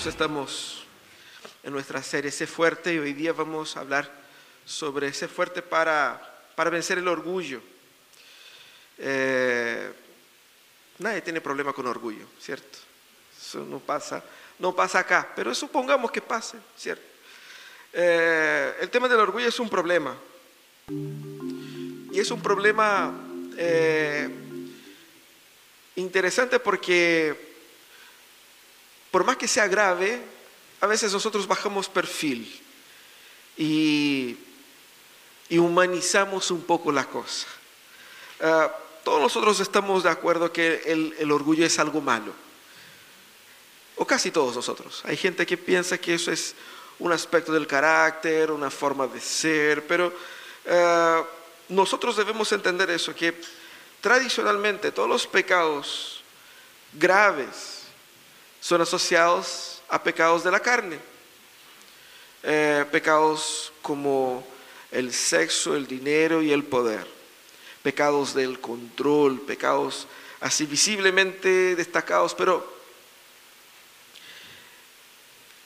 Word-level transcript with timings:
nosotros 0.00 0.14
estamos 0.14 0.82
en 1.62 1.74
nuestra 1.74 2.02
serie 2.02 2.30
Sé 2.30 2.46
fuerte 2.46 2.94
y 2.94 2.98
hoy 2.98 3.12
día 3.12 3.34
vamos 3.34 3.76
a 3.76 3.80
hablar 3.80 4.10
sobre 4.64 5.12
Sé 5.12 5.28
fuerte 5.28 5.60
para, 5.60 6.40
para 6.54 6.70
vencer 6.70 6.96
el 6.96 7.06
orgullo. 7.06 7.60
Eh, 8.96 9.92
nadie 11.00 11.20
tiene 11.20 11.42
problema 11.42 11.74
con 11.74 11.86
orgullo, 11.86 12.24
¿cierto? 12.40 12.78
Eso 13.38 13.62
no 13.66 13.78
pasa, 13.78 14.24
no 14.58 14.74
pasa 14.74 15.00
acá, 15.00 15.28
pero 15.36 15.54
supongamos 15.54 16.10
que 16.10 16.22
pase, 16.22 16.56
¿cierto? 16.78 17.04
Eh, 17.92 18.76
el 18.80 18.88
tema 18.88 19.06
del 19.06 19.20
orgullo 19.20 19.48
es 19.48 19.60
un 19.60 19.68
problema. 19.68 20.16
Y 20.88 22.18
es 22.18 22.30
un 22.30 22.40
problema 22.40 23.12
eh, 23.58 24.30
interesante 25.96 26.58
porque 26.58 27.49
por 29.10 29.24
más 29.24 29.36
que 29.36 29.48
sea 29.48 29.66
grave, 29.66 30.20
a 30.80 30.86
veces 30.86 31.12
nosotros 31.12 31.46
bajamos 31.46 31.88
perfil 31.88 32.60
y, 33.56 34.36
humanizamos 35.50 36.50
un 36.50 36.62
poco 36.62 36.92
la 36.92 37.04
cosa. 37.06 37.46
Ah, 38.40 38.70
todos 39.04 39.20
nosotros 39.20 39.58
estamos 39.60 40.04
de 40.04 40.10
acuerdo 40.10 40.52
que 40.52 40.82
el, 40.86 41.32
orgullo 41.32 41.66
es 41.66 41.78
algo 41.78 42.00
malo, 42.00 42.32
o 43.96 44.06
casi 44.06 44.30
todos 44.30 44.54
nosotros. 44.54 45.02
Hay 45.04 45.16
gente 45.16 45.44
que 45.44 45.56
piensa 45.56 45.98
que 45.98 46.14
eso 46.14 46.30
es 46.30 46.54
un 46.98 47.12
aspecto 47.12 47.52
del 47.52 47.66
carácter, 47.66 48.50
una 48.52 48.70
forma 48.70 49.06
de 49.06 49.20
ser, 49.20 49.86
pero 49.86 50.12
ah, 50.68 51.24
nosotros 51.68 52.16
debemos 52.16 52.50
entender 52.52 52.88
eso, 52.90 53.14
que 53.14 53.34
tradicionalmente 54.00 54.92
todos 54.92 55.08
los 55.08 55.26
pecados 55.26 56.22
graves, 56.92 57.79
son 58.60 58.80
asociados 58.80 59.82
a 59.88 60.02
pecados 60.02 60.44
de 60.44 60.50
la 60.50 60.60
carne. 60.60 60.98
Eh, 62.42 62.84
pecados 62.90 63.72
como 63.82 64.46
el 64.90 65.12
sexo, 65.12 65.76
el 65.76 65.86
dinero 65.86 66.42
y 66.42 66.52
el 66.52 66.64
poder. 66.64 67.06
Pecados 67.82 68.34
del 68.34 68.60
control, 68.60 69.40
pecados 69.40 70.06
así 70.40 70.66
visiblemente 70.66 71.76
destacados, 71.76 72.34
pero 72.34 72.80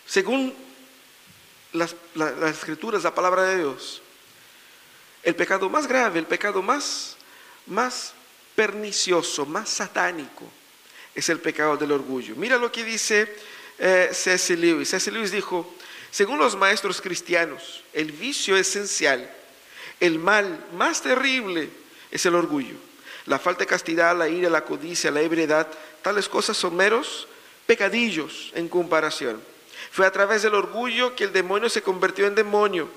según 0.07 0.55
las, 1.73 1.95
las, 2.15 2.57
escrituras, 2.57 3.03
la 3.03 3.15
palabra 3.15 3.45
de 3.45 3.59
Dios, 3.59 4.03
el 5.23 5.35
pecado 5.35 5.69
más 5.71 5.87
grave, 5.87 6.19
el 6.19 6.27
pecado 6.27 6.63
más, 6.63 7.17
más 7.67 8.13
pernicioso, 8.55 9.47
más 9.47 9.69
satánico, 9.69 10.45
es 11.15 11.29
el 11.29 11.41
pecado 11.41 11.77
del 11.77 11.93
orgullo. 11.93 12.35
Mira 12.37 12.57
lo 12.57 12.73
que 12.73 12.85
dice 12.85 13.33
eh. 13.79 14.11
Lewis. 14.57 14.89
C.S. 14.89 15.11
Lewis 15.11 15.31
dijo, 15.31 15.75
según 16.11 16.39
los 16.39 16.57
maestros 16.57 17.01
cristianos, 17.01 17.83
el 17.93 18.13
vicio 18.13 18.57
esencial, 18.57 19.31
el 20.01 20.19
mal 20.19 20.67
más 20.75 21.03
terrible 21.03 21.71
es 22.11 22.27
el 22.27 22.35
orgullo. 22.35 22.77
La 23.27 23.39
falta 23.39 23.61
de 23.61 23.67
castidad, 23.67 24.17
la 24.17 24.29
ira, 24.29 24.51
la 24.51 24.65
codicia, 24.65 25.11
la 25.11 25.23
ebriedad, 25.23 25.69
tales 26.03 26.29
cosas 26.29 26.57
son 26.57 26.77
meros 26.77 27.27
pecadillos 27.67 28.53
en 28.55 28.69
comparación. 28.69 29.41
Fue 29.91 30.07
a 30.07 30.13
través 30.13 30.43
del 30.43 30.55
orgullo 30.55 31.15
que 31.17 31.25
el 31.25 31.33
demonio 31.33 31.69
se 31.69 31.83
convirtió 31.83 32.27
en 32.27 32.35
demonio. 32.35 32.89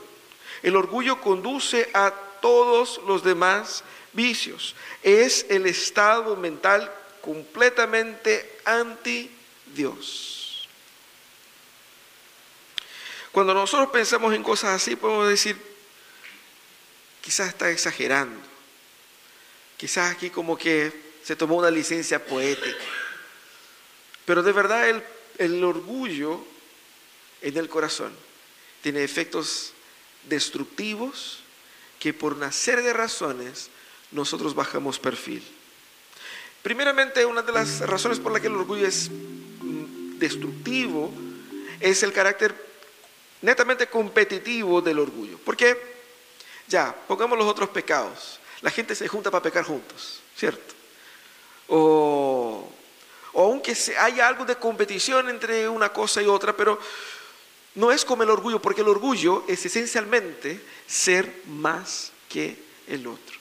El 0.64 0.76
orgullo 0.76 1.22
conduce 1.22 1.90
a 1.94 2.14
todos 2.42 3.00
los 3.08 3.24
demás 3.24 3.84
vicios. 4.14 4.76
Es 5.04 5.46
el 5.50 5.66
estado 5.66 6.36
mental 6.36 6.92
completamente 7.28 8.62
anti 8.64 9.30
Dios. 9.76 10.66
Cuando 13.34 13.54
nosotros 13.54 13.90
pensamos 13.90 14.34
en 14.34 14.42
cosas 14.42 14.82
así, 14.82 14.96
podemos 14.96 15.28
decir, 15.28 15.58
quizás 17.20 17.50
está 17.50 17.70
exagerando, 17.70 18.40
quizás 19.76 20.10
aquí 20.10 20.30
como 20.30 20.58
que 20.58 20.94
se 21.22 21.36
tomó 21.36 21.58
una 21.58 21.70
licencia 21.70 22.26
poética, 22.26 22.86
pero 24.24 24.42
de 24.42 24.54
verdad 24.54 24.88
el, 24.88 25.04
el 25.38 25.62
orgullo 25.66 26.42
en 27.42 27.58
el 27.58 27.68
corazón 27.68 28.16
tiene 28.82 29.04
efectos 29.04 29.74
destructivos 30.30 31.40
que 32.00 32.14
por 32.14 32.36
una 32.36 32.54
serie 32.54 32.86
de 32.86 32.94
razones 32.94 33.70
nosotros 34.12 34.56
bajamos 34.56 34.98
perfil. 34.98 35.57
Primeramente, 36.68 37.26
una 37.26 37.42
de 37.42 37.54
las 37.54 37.80
razones 37.80 38.20
por 38.20 38.30
las 38.30 38.42
que 38.42 38.48
el 38.48 38.56
orgullo 38.56 38.86
es 38.86 39.10
mm, 39.10 40.20
destructivo 40.20 41.10
es 41.80 42.04
el 42.04 42.12
carácter 42.12 42.54
netamente 43.42 43.88
competitivo 43.88 44.82
del 44.82 45.00
orgullo. 45.00 45.40
Porque, 45.46 45.78
ya, 46.68 46.94
pongamos 47.08 47.38
los 47.38 47.48
otros 47.48 47.70
pecados. 47.70 48.42
La 48.60 48.70
gente 48.70 48.96
se 48.96 49.08
junta 49.08 49.32
para 49.32 49.44
pecar 49.44 49.64
juntos, 49.64 50.20
¿cierto? 50.36 50.74
O, 51.70 52.70
o 53.32 53.44
aunque 53.46 53.74
haya 53.98 54.28
algo 54.28 54.44
de 54.44 54.58
competición 54.58 55.30
entre 55.30 55.70
una 55.70 55.94
cosa 55.94 56.22
y 56.22 56.26
otra, 56.26 56.52
pero 56.52 56.78
no 57.76 57.94
es 57.94 58.04
como 58.04 58.24
el 58.24 58.30
orgullo, 58.30 58.62
porque 58.62 58.82
el 58.82 58.90
orgullo 58.90 59.46
es 59.48 59.66
esencialmente 59.66 60.60
ser 60.86 61.44
más 61.46 62.12
que 62.28 62.62
el 62.90 63.08
otro. 63.08 63.37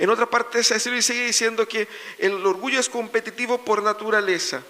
En 0.00 0.08
otra 0.08 0.24
parte, 0.24 0.64
se 0.64 0.80
sigue 0.80 1.26
diciendo 1.26 1.68
que 1.68 1.86
el 2.16 2.32
orgullo 2.46 2.80
es 2.80 2.88
competitivo 2.88 3.62
por 3.62 3.82
naturaleza, 3.82 4.62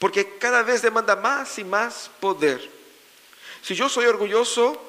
porque 0.00 0.36
cada 0.38 0.64
vez 0.64 0.82
demanda 0.82 1.14
más 1.14 1.60
y 1.60 1.64
más 1.64 2.10
poder. 2.18 2.68
Si 3.62 3.76
yo 3.76 3.88
soy 3.88 4.06
orgulloso, 4.06 4.82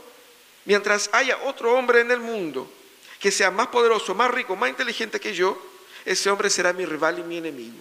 mientras 0.66 1.12
haya 1.14 1.38
otro 1.44 1.76
hombre 1.76 2.02
en 2.02 2.10
el 2.10 2.20
mundo 2.20 2.68
que 3.20 3.30
sea 3.30 3.52
más 3.52 3.68
poderoso, 3.68 4.16
más 4.16 4.32
rico, 4.32 4.56
más 4.56 4.72
inteligente 4.72 5.20
que 5.20 5.36
yo, 5.36 5.56
ese 6.04 6.32
hombre 6.32 6.50
será 6.50 6.74
mi 6.74 6.88
rival 6.88 7.20
y 7.20 7.24
mi 7.24 7.38
enemigo. 7.38 7.78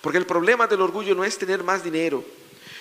Porque 0.00 0.16
el 0.16 0.24
problema 0.24 0.66
del 0.66 0.80
orgullo 0.80 1.14
no 1.14 1.24
es 1.24 1.36
tener 1.36 1.62
más 1.62 1.84
dinero, 1.84 2.24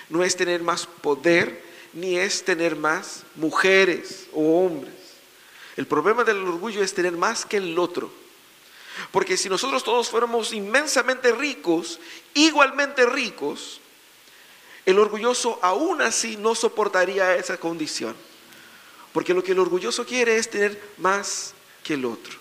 no 0.07 0.23
es 0.23 0.37
tener 0.37 0.61
más 0.63 0.85
poder, 0.85 1.61
ni 1.91 2.17
es 2.17 2.45
tener 2.45 2.77
más 2.77 3.23
mujeres 3.35 4.27
o 4.31 4.65
hombres. 4.65 5.02
El 5.75 5.87
problema 5.87 6.23
del 6.23 6.43
orgullo 6.43 6.83
es 6.83 6.93
tener 6.93 7.13
más 7.13 7.45
que 7.45 7.57
el 7.57 7.77
otro. 7.77 8.11
Porque 9.11 9.37
si 9.37 9.49
nosotros 9.49 9.83
todos 9.83 10.09
fuéramos 10.09 10.53
inmensamente 10.53 11.31
ricos, 11.31 11.99
igualmente 12.33 13.05
ricos, 13.05 13.79
el 14.85 14.99
orgulloso 14.99 15.59
aún 15.61 16.01
así 16.01 16.37
no 16.37 16.55
soportaría 16.55 17.35
esa 17.35 17.57
condición. 17.57 18.15
Porque 19.11 19.33
lo 19.33 19.43
que 19.43 19.53
el 19.53 19.59
orgulloso 19.59 20.05
quiere 20.05 20.37
es 20.37 20.49
tener 20.49 20.81
más 20.97 21.53
que 21.83 21.95
el 21.95 22.05
otro, 22.05 22.37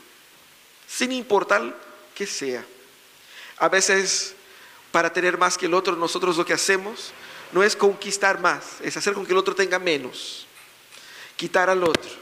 sin 0.86 1.12
importar 1.12 1.76
que 2.14 2.26
sea. 2.26 2.64
A 3.58 3.68
veces, 3.68 4.34
para 4.90 5.12
tener 5.12 5.38
más 5.38 5.56
que 5.56 5.66
el 5.66 5.74
otro, 5.74 5.96
nosotros 5.96 6.36
lo 6.36 6.44
que 6.44 6.54
hacemos 6.54 7.12
no 7.52 7.62
es 7.62 7.76
conquistar 7.76 8.40
más, 8.40 8.80
es 8.80 8.96
hacer 8.96 9.12
con 9.12 9.26
que 9.26 9.32
el 9.32 9.38
otro 9.38 9.54
tenga 9.54 9.78
menos, 9.78 10.46
quitar 11.36 11.68
al 11.68 11.84
otro. 11.84 12.21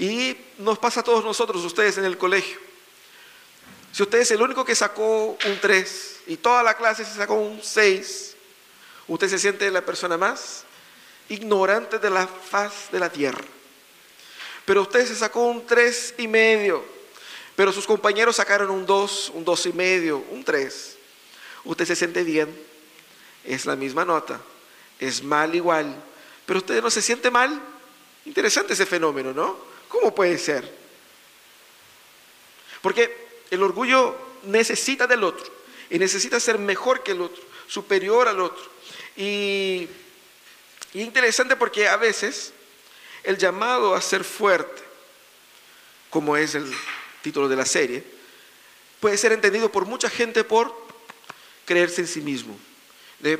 Y 0.00 0.34
nos 0.56 0.78
pasa 0.78 1.00
a 1.00 1.02
todos 1.02 1.22
nosotros, 1.22 1.62
ustedes 1.62 1.98
en 1.98 2.06
el 2.06 2.16
colegio. 2.16 2.58
Si 3.92 4.02
usted 4.02 4.20
es 4.20 4.30
el 4.30 4.40
único 4.40 4.64
que 4.64 4.74
sacó 4.74 5.36
un 5.44 5.58
3 5.60 6.20
y 6.28 6.38
toda 6.38 6.62
la 6.62 6.74
clase 6.74 7.04
se 7.04 7.14
sacó 7.14 7.34
un 7.34 7.62
6, 7.62 8.34
usted 9.08 9.28
se 9.28 9.38
siente 9.38 9.70
la 9.70 9.84
persona 9.84 10.16
más 10.16 10.64
ignorante 11.28 11.98
de 11.98 12.08
la 12.08 12.26
faz 12.26 12.90
de 12.90 12.98
la 12.98 13.12
tierra. 13.12 13.44
Pero 14.64 14.80
usted 14.80 15.06
se 15.06 15.14
sacó 15.14 15.42
un 15.42 15.66
3 15.66 16.14
y 16.16 16.28
medio, 16.28 16.82
pero 17.54 17.70
sus 17.70 17.86
compañeros 17.86 18.36
sacaron 18.36 18.70
un 18.70 18.86
2, 18.86 19.32
un 19.34 19.44
2 19.44 19.66
y 19.66 19.72
medio, 19.74 20.24
un 20.30 20.42
3. 20.42 20.96
Usted 21.64 21.84
se 21.84 21.96
siente 21.96 22.24
bien, 22.24 22.48
es 23.44 23.66
la 23.66 23.76
misma 23.76 24.06
nota, 24.06 24.40
es 24.98 25.22
mal 25.22 25.54
igual, 25.54 25.94
pero 26.46 26.60
usted 26.60 26.80
no 26.80 26.88
se 26.88 27.02
siente 27.02 27.30
mal. 27.30 27.60
Interesante 28.24 28.72
ese 28.72 28.86
fenómeno, 28.86 29.34
¿no? 29.34 29.69
¿Cómo 29.90 30.14
puede 30.14 30.38
ser? 30.38 30.72
Porque 32.80 33.14
el 33.50 33.62
orgullo 33.62 34.16
necesita 34.44 35.06
del 35.06 35.24
otro 35.24 35.52
y 35.90 35.98
necesita 35.98 36.40
ser 36.40 36.58
mejor 36.58 37.02
que 37.02 37.10
el 37.10 37.20
otro, 37.20 37.42
superior 37.66 38.28
al 38.28 38.40
otro. 38.40 38.64
Y, 39.16 39.88
y 40.94 41.02
interesante 41.02 41.56
porque 41.56 41.88
a 41.88 41.96
veces 41.96 42.52
el 43.24 43.36
llamado 43.36 43.94
a 43.94 44.00
ser 44.00 44.24
fuerte, 44.24 44.82
como 46.08 46.36
es 46.36 46.54
el 46.54 46.72
título 47.22 47.48
de 47.48 47.56
la 47.56 47.66
serie, 47.66 48.04
puede 49.00 49.18
ser 49.18 49.32
entendido 49.32 49.72
por 49.72 49.86
mucha 49.86 50.08
gente 50.08 50.44
por 50.44 50.74
creerse 51.64 52.02
en 52.02 52.06
sí 52.06 52.20
mismo, 52.20 52.56
de 53.18 53.38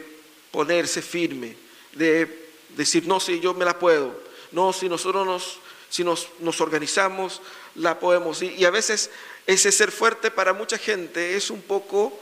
ponerse 0.50 1.00
firme, 1.00 1.56
de 1.92 2.50
decir, 2.70 3.06
no, 3.06 3.20
si 3.20 3.38
yo 3.38 3.54
me 3.54 3.64
la 3.64 3.78
puedo, 3.78 4.20
no, 4.52 4.72
si 4.72 4.88
nosotros 4.88 5.26
nos, 5.26 5.58
si 5.90 6.04
nos, 6.04 6.30
organizamos, 6.60 7.42
la 7.74 7.98
podemos. 7.98 8.40
Y, 8.42 8.54
y, 8.54 8.64
a 8.64 8.70
veces 8.70 9.10
ese 9.46 9.72
ser 9.72 9.90
fuerte 9.90 10.30
para 10.30 10.52
mucha 10.52 10.78
gente 10.78 11.36
es 11.36 11.50
un 11.50 11.60
poco 11.60 12.18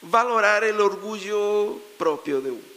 valorar 0.00 0.64
el 0.64 0.80
orgullo 0.80 1.78
propio 1.98 2.40
de 2.40 2.50
uno. 2.50 2.72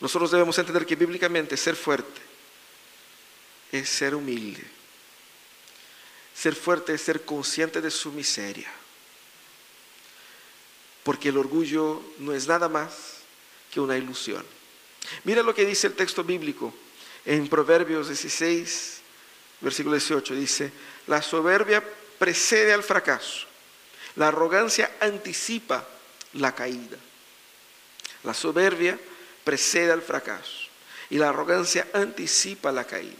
Nosotros 0.00 0.30
debemos 0.30 0.56
entender 0.58 0.86
que 0.86 0.96
bíblicamente 0.96 1.56
ser 1.56 1.76
fuerte 1.76 2.20
es 3.70 3.88
ser 3.88 4.14
humilde. 4.14 4.64
Ser 6.34 6.54
fuerte 6.54 6.94
es 6.94 7.02
ser 7.02 7.24
consciente 7.24 7.80
de 7.80 7.90
su 7.90 8.12
miseria. 8.12 8.72
Porque 11.02 11.28
el 11.30 11.36
orgullo 11.36 12.00
no 12.18 12.32
es 12.32 12.46
nada 12.46 12.68
más 12.68 13.18
que 13.72 13.80
una 13.80 13.98
ilusión. 13.98 14.44
Mira 15.24 15.42
lo 15.42 15.54
que 15.54 15.66
dice 15.66 15.88
el 15.88 15.94
texto 15.94 16.22
bíblico 16.22 16.72
en 17.28 17.46
Proverbios 17.46 18.08
16, 18.08 19.00
versículo 19.60 19.96
18. 19.96 20.34
Dice, 20.34 20.72
la 21.06 21.20
soberbia 21.20 21.84
precede 22.18 22.72
al 22.72 22.82
fracaso. 22.82 23.46
La 24.16 24.28
arrogancia 24.28 24.92
anticipa 24.98 25.86
la 26.32 26.54
caída. 26.54 26.96
La 28.24 28.32
soberbia 28.32 28.98
precede 29.44 29.92
al 29.92 30.00
fracaso 30.00 30.68
y 31.10 31.18
la 31.18 31.28
arrogancia 31.28 31.86
anticipa 31.92 32.72
la 32.72 32.84
caída. 32.84 33.12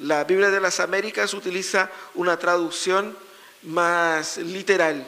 La 0.00 0.24
Biblia 0.24 0.50
de 0.50 0.60
las 0.60 0.78
Américas 0.78 1.32
utiliza 1.32 1.90
una 2.14 2.38
traducción 2.38 3.16
más 3.62 4.36
literal 4.36 5.06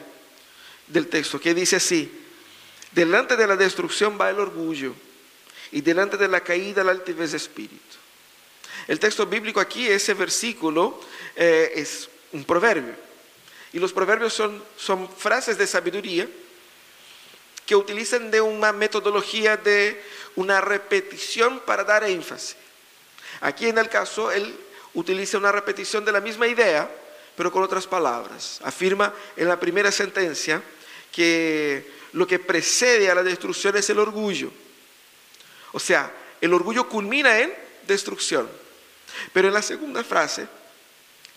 del 0.87 1.07
texto 1.07 1.39
que 1.39 1.53
dice 1.53 1.75
así, 1.75 2.11
delante 2.91 3.37
de 3.37 3.45
la 3.45 3.55
destrucción 3.55 4.17
va 4.19 4.31
el 4.31 4.39
orgullo 4.39 4.95
y 5.71 5.81
delante 5.81 6.17
de 6.17 6.27
la 6.27 6.41
caída 6.41 6.83
la 6.83 6.91
altivez 6.91 7.31
de 7.31 7.37
espíritu. 7.37 7.97
El 8.87 8.99
texto 8.99 9.25
bíblico 9.25 9.59
aquí, 9.59 9.87
ese 9.87 10.13
versículo, 10.13 10.99
eh, 11.35 11.73
es 11.75 12.09
un 12.31 12.43
proverbio. 12.43 12.95
Y 13.71 13.79
los 13.79 13.93
proverbios 13.93 14.33
son, 14.33 14.63
son 14.77 15.07
frases 15.09 15.57
de 15.57 15.67
sabiduría 15.67 16.27
que 17.65 17.75
utilizan 17.75 18.31
de 18.31 18.41
una 18.41 18.73
metodología 18.73 19.57
de 19.57 20.01
una 20.35 20.59
repetición 20.59 21.59
para 21.59 21.83
dar 21.83 22.03
énfasis. 22.03 22.55
Aquí 23.41 23.67
en 23.67 23.77
el 23.77 23.89
caso, 23.89 24.31
él 24.31 24.55
utiliza 24.95 25.37
una 25.37 25.51
repetición 25.51 26.03
de 26.03 26.11
la 26.11 26.19
misma 26.19 26.47
idea, 26.47 26.89
pero 27.35 27.51
con 27.51 27.61
otras 27.61 27.85
palabras. 27.85 28.59
Afirma 28.63 29.13
en 29.37 29.47
la 29.47 29.59
primera 29.59 29.91
sentencia 29.91 30.63
que 31.11 31.91
lo 32.13 32.25
que 32.25 32.39
precede 32.39 33.09
a 33.09 33.15
la 33.15 33.23
destrucción 33.23 33.77
es 33.77 33.89
el 33.91 33.99
orgullo. 33.99 34.51
O 35.71 35.79
sea, 35.79 36.11
el 36.41 36.53
orgullo 36.53 36.87
culmina 36.87 37.39
en 37.39 37.53
destrucción. 37.87 38.49
Pero 39.33 39.47
en 39.47 39.53
la 39.53 39.61
segunda 39.61 40.03
frase, 40.03 40.47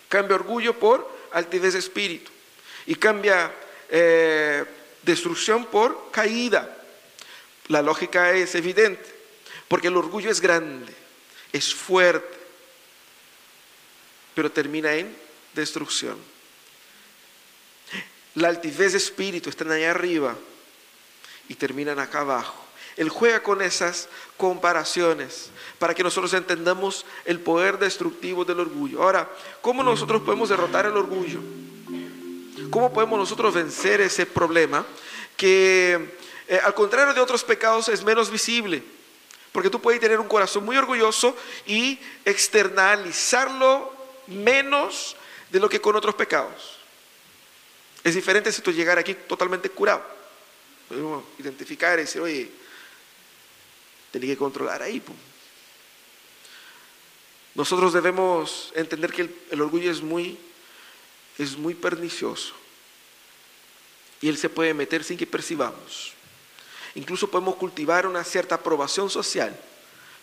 cambia 0.09 0.37
orgullo 0.37 0.79
por 0.79 1.11
altivez 1.33 1.73
de 1.73 1.79
espíritu. 1.79 2.31
Y 2.87 2.95
cambia 2.95 3.53
eh, 3.89 4.65
destrucción 5.03 5.67
por 5.67 6.11
caída. 6.11 6.79
La 7.69 7.83
lógica 7.83 8.33
es 8.33 8.55
evidente, 8.55 9.09
porque 9.69 9.89
el 9.89 9.97
orgullo 9.97 10.31
es 10.31 10.41
grande, 10.41 10.93
es 11.53 11.75
fuerte, 11.75 12.39
pero 14.35 14.51
termina 14.51 14.95
en 14.95 15.17
destrucción. 15.55 16.19
La 18.35 18.49
altivez 18.49 18.93
de 18.93 18.99
espíritu 18.99 19.51
están 19.51 19.71
allá 19.71 19.91
arriba 19.91 20.37
y 21.49 21.55
terminan 21.55 21.99
acá 21.99 22.21
abajo. 22.21 22.67
Él 22.97 23.09
juega 23.09 23.43
con 23.43 23.63
esas 23.63 24.09
comparaciones 24.37 25.51
para 25.79 25.95
que 25.95 26.03
nosotros 26.03 26.33
entendamos 26.35 27.07
el 27.25 27.41
poder 27.41 27.79
destructivo 27.79 28.45
del 28.45 28.61
orgullo. 28.61 29.03
Ahora, 29.03 29.29
¿cómo 29.61 29.83
nosotros 29.83 30.23
podemos 30.23 30.49
derrotar 30.49 30.87
el 30.87 30.97
orgullo? 30.97 31.41
¿Cómo 32.71 32.93
podemos 32.93 33.19
nosotros 33.19 33.55
vencer 33.55 34.01
ese 34.01 34.27
problema 34.27 34.87
que, 35.37 36.17
eh, 36.49 36.61
al 36.63 36.75
contrario 36.75 37.15
de 37.15 37.21
otros 37.21 37.45
pecados, 37.45 37.89
es 37.89 38.05
menos 38.05 38.31
visible? 38.31 38.83
Porque 39.53 39.71
tú 39.71 39.81
puedes 39.81 40.01
tener 40.01 40.19
un 40.19 40.29
corazón 40.29 40.65
muy 40.65 40.77
orgulloso 40.77 41.37
y 41.67 41.99
externalizarlo 42.25 43.95
menos 44.27 45.17
de 45.51 45.61
lo 45.61 45.69
que 45.69 45.81
con 45.81 45.97
otros 45.97 46.15
pecados. 46.15 46.79
Es 48.05 48.15
diferente 48.15 48.51
si 48.51 48.63
tú 48.63 48.73
llegar 48.73 48.99
aquí 48.99 49.15
totalmente 49.15 49.69
curado. 49.69 50.03
Podemos 50.89 51.25
identificar 51.39 51.99
y 51.99 52.03
decir, 52.03 52.21
oye, 52.21 52.51
tiene 54.13 54.27
que 54.27 54.37
controlar 54.37 54.83
ahí. 54.83 55.03
Nosotros 57.55 57.93
debemos 57.93 58.73
entender 58.75 59.13
que 59.13 59.29
el, 59.51 59.61
orgullo 59.61 59.91
es 59.91 60.03
muy, 60.03 60.39
es 61.39 61.57
muy 61.57 61.75
pernicioso. 61.75 62.55
Y 64.21 64.29
él 64.29 64.39
se 64.39 64.49
puede 64.49 64.75
meter 64.75 65.03
sin 65.03 65.19
que 65.19 65.27
percibamos. 65.27 66.13
Incluso 66.95 67.29
podemos 67.29 67.57
cultivar 67.57 68.07
una 68.07 68.23
cierta 68.23 68.57
aprobación 68.57 69.11
social 69.11 69.59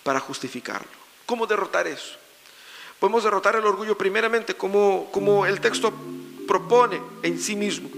para 0.03 0.19
justificarlo. 0.19 0.87
¿Cómo 1.25 1.45
derrotar 1.45 1.87
eso? 1.87 2.15
Podemos 2.99 3.23
derrotar 3.23 3.55
el 3.55 3.65
orgullo 3.65 3.97
primeramente 3.97 4.55
como, 4.55 5.09
como 5.11 5.45
el 5.45 5.59
texto 5.59 5.91
propone 6.47 7.01
en 7.23 7.39
sí 7.39 7.55
mismo, 7.55 7.89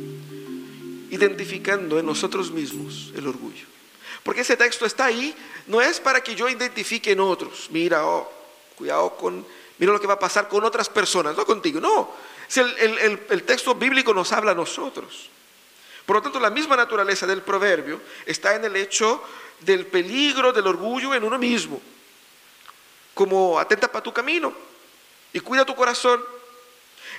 identificando 1.10 2.00
en 2.00 2.06
nosotros 2.06 2.52
mismos 2.52 3.12
el 3.16 3.28
orgullo. 3.28 3.71
Porque 4.24 4.42
ese 4.42 4.58
texto 4.58 4.86
está 4.86 5.06
ahí, 5.06 5.36
no 5.68 5.82
es 5.82 6.00
para 6.00 6.22
que 6.22 6.36
yo 6.36 6.48
identifique 6.48 7.12
en 7.12 7.20
otros. 7.20 7.68
Mira, 7.72 8.06
oh, 8.06 8.32
cuidado 8.76 9.16
con, 9.16 9.46
mira 9.78 9.94
lo 9.94 10.00
que 10.00 10.08
va 10.08 10.14
a 10.14 10.20
pasar 10.20 10.48
con 10.48 10.64
otras 10.64 10.90
personas, 10.90 11.36
no 11.36 11.46
contigo. 11.46 11.80
No, 11.80 12.14
el, 12.58 13.44
texto 13.44 13.74
bíblico 13.76 14.14
nos 14.14 14.32
habla 14.32 14.52
a 14.52 14.56
nosotros. 14.56 15.30
Por 16.06 16.18
lo 16.18 16.22
tanto, 16.22 16.40
la 16.40 16.50
misma 16.50 16.76
naturaleza 16.76 17.26
del 17.26 17.42
proverbio 17.42 18.02
está 18.26 18.56
en 18.56 18.66
el 18.66 18.76
hecho 18.76 19.24
del 19.62 19.88
peligro 19.88 20.52
del 20.52 20.68
orgullo 20.68 21.16
en 21.16 21.24
uno 21.24 21.38
mismo. 21.38 21.82
Como 23.14 23.60
atenta 23.60 23.88
para 23.88 24.04
tu 24.04 24.14
camino 24.14 24.54
y 25.34 25.40
cuida 25.40 25.66
tu 25.66 25.76
corazón. 25.76 26.24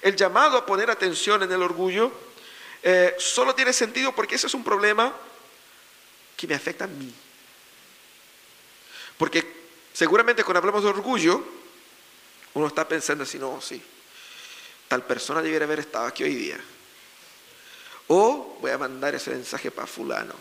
El 0.02 0.16
llamado 0.16 0.56
a 0.56 0.66
poner 0.66 0.90
atención 0.90 1.42
en 1.42 1.52
el 1.52 1.62
orgullo 1.62 2.10
eh, 2.82 3.14
solo 3.18 3.54
tiene 3.54 3.72
sentido 3.72 4.12
porque 4.12 4.34
ese 4.34 4.48
es 4.48 4.54
un 4.54 4.64
problema 4.64 5.14
que 6.36 6.46
me 6.46 6.54
afecta 6.54 6.84
a 6.84 6.88
mí. 6.88 7.12
Porque 9.16 9.46
seguramente 9.92 10.42
cuando 10.42 10.58
hablamos 10.58 10.82
de 10.82 10.90
orgullo, 10.90 11.44
uno 12.54 12.66
está 12.66 12.86
pensando 12.86 13.24
así, 13.24 13.38
no, 13.38 13.60
sí, 13.60 13.80
tal 14.88 15.04
persona 15.04 15.40
debiera 15.40 15.64
haber 15.64 15.80
estado 15.80 16.06
aquí 16.06 16.24
hoy 16.24 16.34
día. 16.34 16.60
O 18.08 18.58
voy 18.60 18.70
a 18.70 18.78
mandar 18.78 19.14
ese 19.14 19.30
mensaje 19.30 19.70
para 19.70 19.86
fulano. 19.86 20.34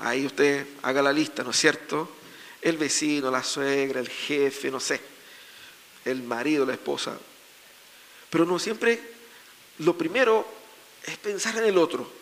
Ahí 0.00 0.26
usted 0.26 0.66
haga 0.82 1.02
la 1.02 1.12
lista, 1.12 1.42
¿no 1.42 1.50
es 1.50 1.56
cierto? 1.56 2.08
El 2.62 2.76
vecino, 2.76 3.30
la 3.30 3.42
suegra, 3.42 4.00
el 4.00 4.08
jefe, 4.08 4.70
no 4.70 4.80
sé, 4.80 5.00
el 6.04 6.22
marido, 6.22 6.64
la 6.64 6.72
esposa. 6.72 7.18
Pero 8.30 8.44
no 8.44 8.58
siempre, 8.58 9.00
lo 9.78 9.96
primero 9.96 10.46
es 11.04 11.16
pensar 11.18 11.56
en 11.58 11.64
el 11.64 11.78
otro. 11.78 12.17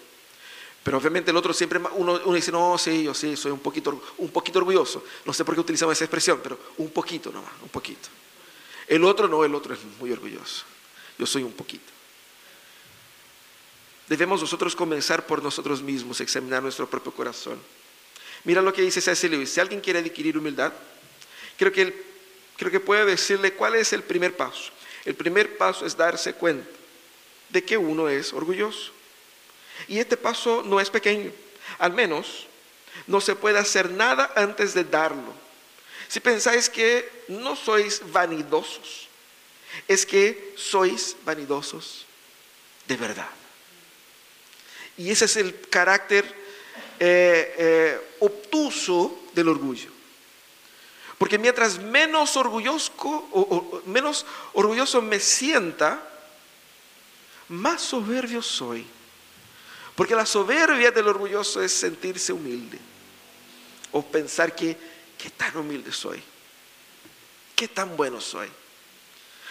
Pero 0.87 0.99
obviamente 0.99 1.33
el 1.33 1.37
otro 1.37 1.53
siempre, 1.53 1.81
uno, 1.97 2.17
dice, 2.33 2.53
no, 2.53 2.79
sí, 2.79 3.03
yo 3.03 3.13
sí, 3.13 3.37
soy 3.37 3.51
un 3.51 3.59
poquito, 3.59 4.01
un 4.19 4.31
poquito 4.31 4.61
orgulloso. 4.61 5.03
No 5.25 5.33
sé 5.33 5.45
por 5.45 5.57
qué 5.57 5.61
utilizamos 5.61 5.97
esa 5.97 6.05
expresión, 6.05 6.39
pero 6.41 6.61
un 6.77 6.91
poquito 6.91 7.33
nomás, 7.33 7.51
un 7.61 7.71
poquito. 7.71 8.09
El 8.87 9.03
otro 9.03 9.27
no, 9.27 9.45
el 9.45 9.53
otro 9.53 9.75
es 9.75 9.81
muy 9.99 10.13
orgulloso. 10.13 10.65
Yo 11.19 11.27
soy 11.27 11.43
un 11.43 11.51
poquito. 11.55 11.93
Debemos 14.07 14.41
nosotros 14.41 14.77
comenzar 14.77 15.27
por 15.27 15.43
nosotros 15.43 15.83
mismos, 15.83 16.21
examinar 16.21 16.63
nuestro 16.63 16.89
propio 16.89 17.11
corazón. 17.11 17.59
Mira 18.45 18.63
lo 18.63 18.73
que 18.73 18.83
dice 18.83 19.01
C.S. 19.01 19.29
Lewis. 19.29 19.51
Si 19.51 19.59
alguien 19.59 19.81
quiere 19.81 19.99
adquirir 19.99 20.39
humildad, 20.39 20.73
creo 21.59 21.73
que, 21.73 22.01
creo 22.57 22.71
que 22.71 22.79
puede 22.79 23.05
decirle 23.05 23.55
cuál 23.55 23.75
es 23.75 23.93
el 23.93 24.05
primer 24.05 24.37
paso. 24.37 24.71
El 25.05 25.17
primer 25.17 25.57
paso 25.57 25.85
es 25.85 25.97
darse 25.97 26.35
cuenta 26.35 26.71
de 27.49 27.65
que 27.65 27.77
uno 27.77 28.09
es 28.09 28.33
orgulloso. 28.33 28.95
Y 29.89 29.99
este 29.99 30.17
paso 30.17 30.63
no 30.65 30.81
es 30.81 30.91
pequeño. 30.91 31.31
Al 31.79 31.93
menos 31.93 32.47
no 33.07 33.21
se 33.21 33.35
puede 33.35 33.59
hacer 33.59 33.91
nada 33.91 34.33
antes 34.37 34.75
de 34.75 34.85
darlo. 34.85 35.35
Si 36.09 36.21
pensáis 36.21 36.69
que 36.69 37.25
no 37.29 37.57
sois 37.57 38.01
vanidosos, 38.13 39.09
es 39.89 40.07
que 40.07 40.55
sois 40.57 41.17
vanidosos 41.25 42.07
de 42.87 42.97
verdad. 42.97 43.29
Y 44.97 45.11
ese 45.11 45.27
es 45.27 45.37
el 45.37 45.61
carácter 45.69 46.25
eh, 46.99 47.55
eh, 47.59 48.01
obtuso 48.21 49.25
del 49.35 49.49
orgullo. 49.49 49.91
Porque 51.19 51.39
mientras 51.39 51.79
menos 51.79 52.37
orgulloso, 52.37 52.93
o, 52.99 53.83
menos 53.87 54.25
orgulloso 54.53 55.03
me 55.03 55.19
sienta, 55.19 56.03
más 57.49 57.83
soberbio 57.83 58.43
soy. 58.43 58.87
Porque 59.97 60.15
la 60.15 60.27
soberbia 60.27 60.91
del 60.91 61.09
orgulloso 61.09 61.63
es 61.63 61.73
sentirse 61.73 62.33
humilde. 62.33 62.79
O 63.93 64.03
pensar 64.03 64.55
que, 64.55 64.77
qué 65.19 65.31
tan 65.31 65.57
humilde 65.57 65.91
soy. 65.91 66.23
Qué 67.57 67.67
tan 67.67 67.97
bueno 67.97 68.21
soy. 68.21 68.49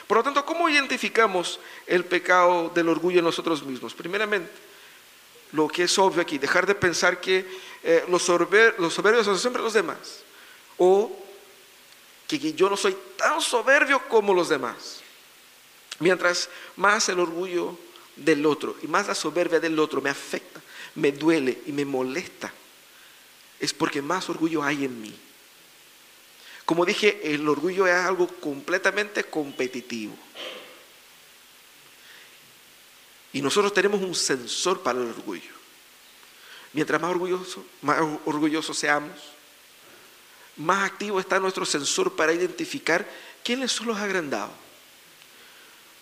Por 0.08 0.18
lo 0.18 0.24
tanto, 0.24 0.46
¿cómo 0.46 0.70
identificamos 0.70 1.60
el 1.88 2.06
pecado 2.06 2.70
del 2.70 2.90
orgullo 2.90 3.20
en 3.20 3.26
nosotros 3.26 3.64
mismos? 3.64 3.96
Primeramente, 3.96 4.52
lo 5.52 5.68
que 5.68 5.84
es 5.84 5.98
obvio 5.98 6.22
aquí, 6.22 6.38
dejar 6.38 6.68
de 6.68 6.76
pensar 6.76 7.20
que 7.20 7.46
eh, 7.82 8.06
los, 8.08 8.22
soberbios 8.22 9.26
son 9.26 9.40
siempre 9.40 9.64
los 9.64 9.74
demás. 9.74 10.24
O 10.78 11.12
que 12.28 12.54
yo 12.54 12.70
no 12.70 12.78
soy 12.78 12.96
tan 13.18 13.42
soberbio 13.42 14.08
como 14.08 14.34
los 14.34 14.50
demás. 14.50 15.02
Mientras 16.00 16.50
más 16.76 17.10
el 17.10 17.20
orgullo 17.20 17.78
del 18.16 18.46
otro 18.46 18.78
y 18.82 18.88
más 18.88 19.08
la 19.08 19.16
soberbia 19.16 19.60
del 19.60 19.78
otro 19.80 20.02
me 20.02 20.10
afecta, 20.10 20.62
me 20.96 21.12
duele 21.12 21.62
y 21.66 21.72
me 21.72 21.86
molesta, 21.86 22.54
es 23.60 23.74
porque 23.74 24.02
más 24.02 24.30
orgullo 24.30 24.64
hay 24.64 24.86
en 24.86 25.02
mí. 25.02 25.16
Como 26.66 26.86
dije, 26.86 27.20
el 27.24 27.48
orgullo 27.48 27.86
es 27.86 27.94
algo 27.94 28.28
completamente 28.28 29.24
competitivo. 29.24 30.18
Y 33.34 33.42
nosotros 33.42 33.74
tenemos 33.74 34.02
un 34.02 34.16
sensor 34.16 34.82
para 34.82 35.00
el 35.00 35.10
orgullo. 35.10 35.54
Mientras 36.74 37.00
más 37.02 37.12
orgulloso, 37.12 37.66
más 37.82 38.00
orgullosos 38.26 38.78
seamos, 38.78 39.12
más 40.58 40.90
activo 40.90 41.20
está 41.20 41.40
nuestro 41.40 41.66
sensor 41.66 42.16
para 42.16 42.34
identificar 42.34 43.08
quiénes 43.44 43.72
son 43.72 43.88
los 43.88 43.98
agrandados. 43.98 44.65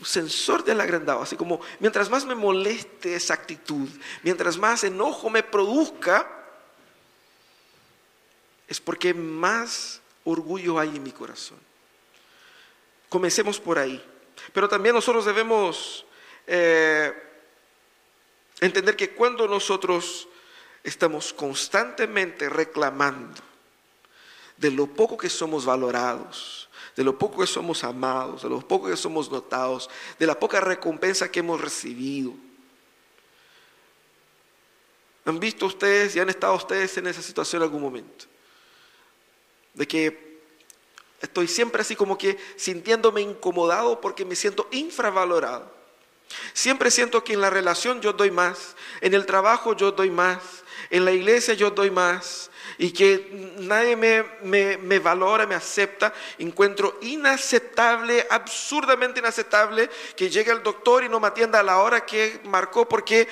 Sensor 0.03 0.63
del 0.63 0.81
agrandado, 0.81 1.21
así 1.21 1.35
como 1.35 1.61
mientras 1.79 2.09
más 2.09 2.25
me 2.25 2.35
moleste 2.35 3.15
esa 3.15 3.33
actitud, 3.33 3.87
mientras 4.21 4.57
más 4.57 4.83
enojo 4.83 5.29
me 5.29 5.43
produzca, 5.43 6.29
es 8.67 8.79
porque 8.79 9.13
más 9.13 10.01
orgullo 10.23 10.79
hay 10.79 10.89
en 10.89 11.03
mi 11.03 11.11
corazón. 11.11 11.59
Comencemos 13.09 13.59
por 13.59 13.77
ahí. 13.77 14.03
Pero 14.51 14.67
también 14.67 14.95
nosotros 14.95 15.25
debemos 15.25 16.05
eh, 16.47 17.13
entender 18.59 18.95
que 18.95 19.11
cuando 19.11 19.47
nosotros 19.47 20.27
estamos 20.83 21.31
constantemente 21.33 22.49
reclamando 22.49 23.41
de 24.57 24.71
lo 24.71 24.87
poco 24.87 25.17
que 25.17 25.29
somos 25.29 25.65
valorados, 25.65 26.69
de 26.95 27.03
lo 27.03 27.17
poco 27.17 27.41
que 27.41 27.47
somos 27.47 27.83
amados, 27.83 28.43
de 28.43 28.49
lo 28.49 28.59
poco 28.59 28.87
que 28.87 28.97
somos 28.97 29.31
notados, 29.31 29.89
de 30.19 30.27
la 30.27 30.39
poca 30.39 30.59
recompensa 30.59 31.31
que 31.31 31.39
hemos 31.39 31.59
recibido. 31.59 32.33
¿Han 35.25 35.39
visto 35.39 35.65
ustedes 35.65 36.15
y 36.15 36.19
han 36.19 36.29
estado 36.29 36.53
ustedes 36.55 36.97
en 36.97 37.07
esa 37.07 37.21
situación 37.21 37.61
en 37.61 37.67
algún 37.67 37.81
momento? 37.81 38.25
De 39.73 39.87
que 39.87 40.41
estoy 41.21 41.47
siempre 41.47 41.81
así 41.81 41.95
como 41.95 42.17
que 42.17 42.37
sintiéndome 42.57 43.21
incomodado 43.21 44.01
porque 44.01 44.25
me 44.25 44.35
siento 44.35 44.67
infravalorado. 44.71 45.71
Siempre 46.53 46.91
siento 46.91 47.23
que 47.23 47.33
en 47.33 47.41
la 47.41 47.49
relación 47.49 48.01
yo 48.01 48.13
doy 48.13 48.31
más, 48.31 48.75
en 49.01 49.13
el 49.13 49.25
trabajo 49.25 49.75
yo 49.75 49.91
doy 49.91 50.09
más, 50.09 50.41
en 50.89 51.05
la 51.05 51.11
iglesia 51.11 51.53
yo 51.53 51.71
doy 51.71 51.89
más, 51.89 52.49
y 52.83 52.91
que 52.91 53.53
nadie 53.59 53.95
me, 53.95 54.25
me, 54.41 54.77
me, 54.77 54.99
valora, 54.99 55.47
me 55.47 55.55
acepta, 55.55 56.13
encuentro 56.37 56.99
inaceptable, 57.01 58.27
absurdamente 58.29 59.21
inaceptable 59.21 59.89
que 60.17 60.29
llegue 60.29 60.51
el 60.51 60.61
doctor 60.61 61.01
y 61.01 61.07
no 61.07 61.21
me 61.21 61.27
atienda 61.27 61.61
a 61.61 61.63
la 61.63 61.77
hora 61.79 62.05
que 62.05 62.41
marcó, 62.43 62.85
porque 62.85 63.25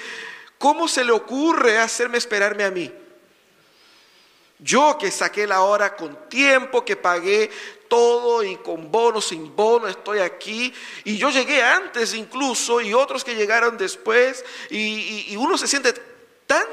¿cómo 0.57 0.87
se 0.87 1.03
le 1.03 1.11
ocurre 1.11 1.77
hacerme 1.79 2.17
esperarme 2.17 2.63
a 2.63 2.71
mí? 2.71 2.93
Yo 4.57 4.97
que 4.97 5.11
saqué 5.11 5.45
la 5.45 5.63
hora 5.63 5.97
con 5.97 6.29
tiempo, 6.29 6.85
que 6.85 6.95
pagué 6.95 7.51
todo 7.89 8.43
y 8.45 8.55
con 8.55 8.89
bono, 8.89 9.19
sin 9.19 9.53
bono, 9.53 9.89
estoy 9.89 10.19
aquí. 10.19 10.73
Y 11.03 11.17
yo 11.17 11.29
llegué 11.29 11.61
antes 11.61 12.13
incluso 12.13 12.79
y 12.79 12.93
otros 12.93 13.25
que 13.25 13.35
llegaron 13.35 13.77
después. 13.77 14.45
Y, 14.69 15.35
uno 15.35 15.57
se 15.57 15.67
siente 15.67 15.91
tan, 16.47 16.65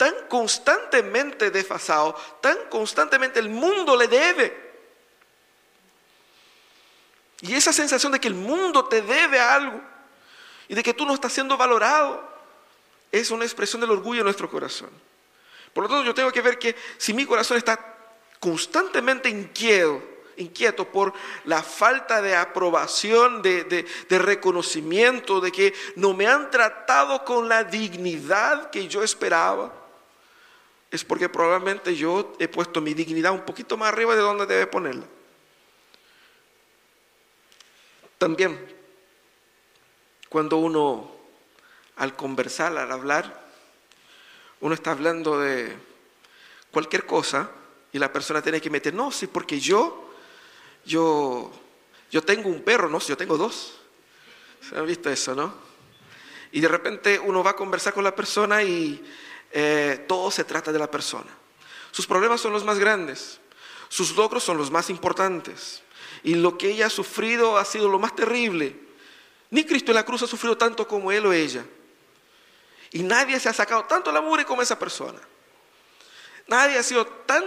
tan 0.00 0.14
constantemente 0.30 1.50
desfasado, 1.50 2.14
tan 2.40 2.56
constantemente 2.70 3.38
el 3.38 3.50
mundo 3.50 3.94
le 3.98 4.08
debe. 4.08 4.70
Y 7.42 7.52
esa 7.52 7.70
sensación 7.70 8.10
de 8.10 8.18
que 8.18 8.28
el 8.28 8.34
mundo 8.34 8.86
te 8.86 9.02
debe 9.02 9.38
algo 9.38 9.78
y 10.68 10.74
de 10.74 10.82
que 10.82 10.94
tú 10.94 11.04
no 11.04 11.12
estás 11.12 11.34
siendo 11.34 11.54
valorado 11.58 12.26
es 13.12 13.30
una 13.30 13.44
expresión 13.44 13.82
del 13.82 13.90
orgullo 13.90 14.20
en 14.20 14.24
nuestro 14.24 14.48
corazón. 14.48 14.88
Por 15.74 15.84
lo 15.84 15.90
tanto, 15.90 16.06
yo 16.06 16.14
tengo 16.14 16.32
que 16.32 16.40
ver 16.40 16.58
que 16.58 16.74
si 16.96 17.12
mi 17.12 17.26
corazón 17.26 17.58
está 17.58 17.78
constantemente 18.38 19.28
inquieto, 19.28 20.02
inquieto 20.38 20.90
por 20.90 21.12
la 21.44 21.62
falta 21.62 22.22
de 22.22 22.34
aprobación, 22.34 23.42
de, 23.42 23.64
de, 23.64 24.18
reconocimiento, 24.18 25.42
de 25.42 25.52
que 25.52 25.74
no 25.96 26.14
me 26.14 26.26
han 26.26 26.50
tratado 26.50 27.22
con 27.22 27.50
la 27.50 27.64
dignidad 27.64 28.70
que 28.70 28.88
yo 28.88 29.02
esperaba, 29.02 29.74
es 30.90 31.04
porque 31.04 31.28
probablemente 31.28 31.94
yo 31.94 32.34
he 32.38 32.48
puesto 32.48 32.80
mi 32.80 32.94
dignidad 32.94 33.32
un 33.32 33.44
poquito 33.44 33.76
más 33.76 33.92
arriba 33.92 34.16
de 34.16 34.22
donde 34.22 34.46
debe 34.46 34.66
ponerla. 34.66 35.06
También, 38.18 38.58
cuando 40.28 40.56
uno 40.56 41.10
al 41.96 42.16
conversar, 42.16 42.76
al 42.76 42.90
hablar, 42.90 43.48
uno 44.60 44.74
está 44.74 44.90
hablando 44.90 45.38
de 45.38 45.74
cualquier 46.70 47.06
cosa 47.06 47.50
y 47.92 47.98
la 47.98 48.12
persona 48.12 48.42
tiene 48.42 48.60
que 48.60 48.70
meter, 48.70 48.92
no, 48.92 49.10
sí, 49.10 49.26
porque 49.26 49.58
yo, 49.60 50.12
yo, 50.84 51.50
yo 52.10 52.22
tengo 52.22 52.48
un 52.48 52.62
perro, 52.62 52.88
no, 52.88 53.00
si 53.00 53.08
yo 53.08 53.16
tengo 53.16 53.36
dos. 53.36 53.78
¿Se 54.60 54.76
han 54.76 54.86
visto 54.86 55.08
eso, 55.08 55.34
no? 55.34 55.54
Y 56.52 56.60
de 56.60 56.68
repente 56.68 57.18
uno 57.18 57.42
va 57.42 57.50
a 57.50 57.56
conversar 57.56 57.94
con 57.94 58.04
la 58.04 58.14
persona 58.14 58.62
y 58.62 59.02
eh, 59.50 60.04
todo 60.08 60.30
se 60.30 60.44
trata 60.44 60.72
de 60.72 60.78
la 60.78 60.90
persona. 60.90 61.30
Sus 61.90 62.06
problemas 62.06 62.40
son 62.40 62.52
los 62.52 62.64
más 62.64 62.78
grandes, 62.78 63.40
sus 63.88 64.16
logros 64.16 64.44
son 64.44 64.56
los 64.56 64.70
más 64.70 64.90
importantes. 64.90 65.82
Y 66.22 66.34
lo 66.34 66.58
que 66.58 66.70
ella 66.70 66.86
ha 66.86 66.90
sufrido 66.90 67.56
ha 67.56 67.64
sido 67.64 67.88
lo 67.88 67.98
más 67.98 68.14
terrible. 68.14 68.78
Ni 69.50 69.64
Cristo 69.64 69.90
en 69.90 69.96
la 69.96 70.04
cruz 70.04 70.22
ha 70.22 70.26
sufrido 70.26 70.56
tanto 70.56 70.86
como 70.86 71.10
él 71.10 71.26
o 71.26 71.32
ella. 71.32 71.64
Y 72.92 73.02
nadie 73.02 73.40
se 73.40 73.48
ha 73.48 73.52
sacado 73.52 73.84
tanto 73.84 74.12
la 74.12 74.20
mugre 74.20 74.44
como 74.44 74.62
esa 74.62 74.78
persona. 74.78 75.18
Nadie 76.46 76.78
ha 76.78 76.82
sido 76.82 77.06
tan 77.06 77.44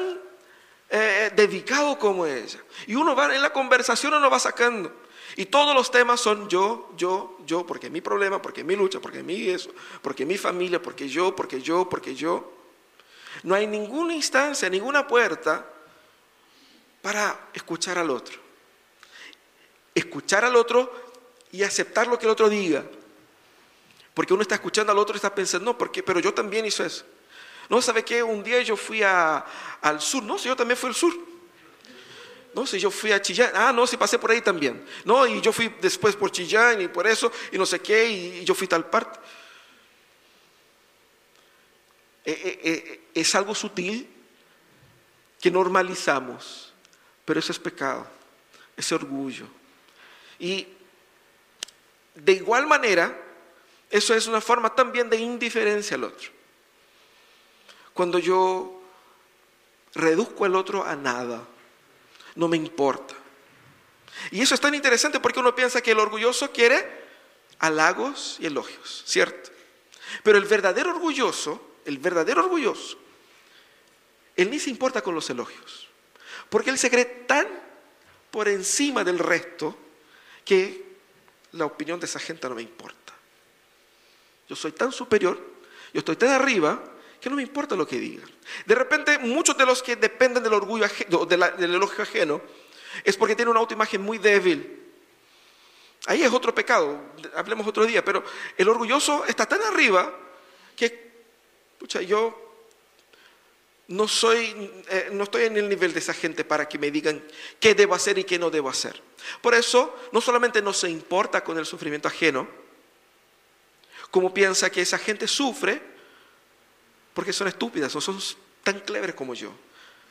eh, 0.90 1.32
dedicado 1.36 1.98
como 2.00 2.26
ella. 2.26 2.60
Y 2.88 2.96
uno 2.96 3.16
va 3.16 3.34
en 3.34 3.42
la 3.42 3.52
conversación, 3.52 4.14
uno 4.14 4.30
va 4.30 4.40
sacando. 4.40 5.03
Y 5.36 5.46
todos 5.46 5.74
los 5.74 5.90
temas 5.90 6.20
son 6.20 6.48
yo, 6.48 6.92
yo, 6.96 7.38
yo, 7.46 7.66
porque 7.66 7.90
mi 7.90 8.02
problema, 8.02 8.42
porque 8.42 8.64
mi 8.64 8.76
lucha, 8.76 9.00
porque 9.00 9.24
mi 9.24 9.50
eso, 9.50 9.72
porque 10.02 10.26
mi 10.26 10.38
familia, 10.38 10.82
porque 10.82 11.10
yo, 11.10 11.36
porque 11.36 11.62
yo, 11.62 11.90
porque 11.90 12.14
yo. 12.14 12.52
No 13.42 13.56
hay 13.56 13.66
ninguna 13.66 14.14
instancia, 14.14 14.70
ninguna 14.70 15.08
puerta 15.08 15.66
para 17.02 17.50
escuchar 17.54 17.98
al 17.98 18.12
otro. 18.12 18.40
Escuchar 19.96 20.46
al 20.46 20.56
otro 20.56 20.92
y 21.52 21.64
aceptar 21.64 22.08
lo 22.08 22.20
que 22.20 22.26
el 22.26 22.32
otro 22.32 22.48
diga. 22.48 22.84
Porque 24.14 24.34
uno 24.34 24.44
está 24.44 24.56
escuchando 24.56 24.92
al 24.92 25.00
otro 25.00 25.16
y 25.16 25.18
está 25.18 25.34
pensando, 25.34 25.72
no, 25.72 25.78
porque, 25.78 26.04
pero 26.04 26.20
yo 26.20 26.34
también 26.34 26.66
hice 26.66 26.86
eso. 26.86 27.06
No, 27.70 27.82
¿sabe 27.82 28.04
qué? 28.04 28.22
Un 28.22 28.44
día 28.44 28.62
yo 28.62 28.78
fui 28.78 29.02
al 29.02 30.00
sur, 30.00 30.22
no, 30.24 30.38
si 30.38 30.48
yo 30.48 30.56
también 30.56 30.78
fui 30.78 30.90
al 30.90 30.96
sur. 30.96 31.33
No, 32.54 32.68
si 32.68 32.80
yo 32.80 32.92
fui 32.92 33.12
a 33.12 33.22
Chillán, 33.22 33.52
ah, 33.56 33.72
no, 33.74 33.88
si 33.88 33.98
pasé 33.98 34.20
por 34.20 34.30
ahí 34.30 34.42
también. 34.42 34.86
No, 35.06 35.26
y 35.26 35.42
yo 35.42 35.52
fui 35.52 35.74
después 35.82 36.16
por 36.16 36.32
Chillán 36.32 36.82
y 36.82 36.88
por 36.88 37.08
eso, 37.08 37.32
y 37.52 37.58
no 37.58 37.66
sé 37.66 37.80
qué, 37.80 38.08
y 38.08 38.44
yo 38.46 38.54
fui 38.54 38.68
tal 38.68 38.90
parte. 38.90 39.20
Eh, 42.26 42.32
eh, 42.32 42.60
eh, 42.64 43.02
es 43.14 43.36
algo 43.36 43.54
sutil 43.54 44.08
que 45.42 45.52
normalizamos, 45.52 46.74
pero 47.26 47.40
eso 47.40 47.52
es 47.52 47.60
pecado, 47.60 48.08
es 48.78 48.92
orgullo. 48.92 49.48
Y 50.40 50.68
de 52.16 52.32
igual 52.34 52.68
manera, 52.68 53.20
eso 53.90 54.14
es 54.14 54.28
una 54.28 54.42
forma 54.42 54.74
también 54.74 55.10
de 55.10 55.18
indiferencia 55.18 55.96
al 55.96 56.06
otro. 56.06 56.30
Cuando 57.94 58.20
yo 58.20 58.82
reduzco 59.96 60.46
al 60.46 60.56
otro 60.56 60.84
a 60.86 60.96
nada, 60.96 61.48
no 62.36 62.48
me 62.48 62.58
importa. 62.58 63.16
Y 64.32 64.42
eso 64.42 64.56
es 64.56 64.62
tan 64.62 64.76
interesante 64.76 65.20
porque 65.20 65.40
uno 65.40 65.56
piensa 65.56 65.82
que 65.82 65.92
el 65.92 66.00
orgulloso 66.00 66.52
quiere 66.52 67.04
halagos 67.60 68.38
y 68.40 68.46
elogios, 68.46 69.04
¿cierto? 69.06 69.52
Pero 70.24 70.38
el 70.38 70.46
verdadero 70.46 70.92
orgulloso, 70.92 71.78
el 71.86 71.98
verdadero 71.98 72.44
orgulloso, 72.44 72.98
él 74.36 74.50
ni 74.50 74.60
se 74.60 74.70
importa 74.70 75.02
con 75.02 75.16
los 75.16 75.30
elogios, 75.30 75.88
porque 76.50 76.70
él 76.70 76.78
se 76.78 76.90
cree 76.90 77.06
tan 77.06 77.48
por 78.32 78.48
encima 78.48 79.04
del 79.04 79.20
resto 79.20 79.78
que 80.44 80.84
la 81.52 81.66
opinión 81.66 82.00
de 82.00 82.06
esa 82.06 82.20
gente 82.20 82.50
no 82.50 82.56
me 82.56 82.62
importa. 82.62 83.14
Yo 84.50 84.56
soy 84.56 84.72
tan 84.72 84.92
superior, 84.92 85.40
yo 85.94 86.00
estoy 86.00 86.16
tan 86.16 86.30
arriba, 86.30 86.84
que 87.24 87.30
no 87.30 87.38
me 87.38 87.42
importa 87.42 87.74
lo 87.78 87.88
que 87.88 87.98
digan. 87.98 88.30
De 88.66 88.76
repente, 88.76 89.18
muchos 89.18 89.58
de 89.58 89.66
los 89.66 89.82
que 89.82 89.96
dependen 89.96 90.44
del 90.44 90.52
orgullo 90.52 90.84
ajeno, 90.84 91.26
del 91.26 91.74
elogio 91.74 92.04
ajeno, 92.04 92.42
es 93.02 93.16
porque 93.16 93.34
tienen 93.34 93.52
una 93.52 93.62
autoimagen 93.62 94.02
muy 94.02 94.18
débil. 94.18 94.92
Ahí 96.08 96.22
es 96.22 96.34
otro 96.34 96.54
pecado, 96.54 97.00
hablemos 97.34 97.66
otro 97.66 97.86
día, 97.86 98.04
pero 98.04 98.26
el 98.58 98.68
orgulloso 98.68 99.24
está 99.24 99.46
tan 99.46 99.62
arriba 99.62 100.14
que, 100.76 101.14
pucha, 101.80 102.02
yo 102.02 102.58
no, 103.88 104.06
soy, 104.06 104.84
eh, 104.90 105.08
no 105.14 105.24
estoy 105.24 105.46
en 105.46 105.56
el 105.56 105.70
nivel 105.70 105.94
de 105.94 106.00
esa 106.00 106.14
gente 106.14 106.44
para 106.44 106.68
que 106.68 106.78
me 106.78 106.92
digan 106.92 107.24
qué 107.58 107.74
debo 107.74 107.96
hacer 107.96 108.18
y 108.18 108.26
qué 108.26 108.38
no 108.38 108.50
debo 108.50 108.68
hacer. 108.68 109.02
Por 109.42 109.54
eso, 109.54 109.98
no 110.12 110.20
solamente 110.20 110.62
no 110.62 110.74
se 110.74 110.90
importa 110.90 111.42
con 111.42 111.58
el 111.58 111.66
sufrimiento 111.66 112.10
ajeno, 112.10 112.50
como 114.12 114.34
piensa 114.34 114.70
que 114.70 114.82
esa 114.82 114.98
gente 114.98 115.26
sufre 115.26 115.93
porque 117.14 117.34
son 117.34 117.48
estúpidas 117.48 117.96
o 117.96 118.02
son 118.02 118.20
tan 118.64 118.80
cleveres 118.80 119.16
como 119.16 119.34
yo. 119.34 119.52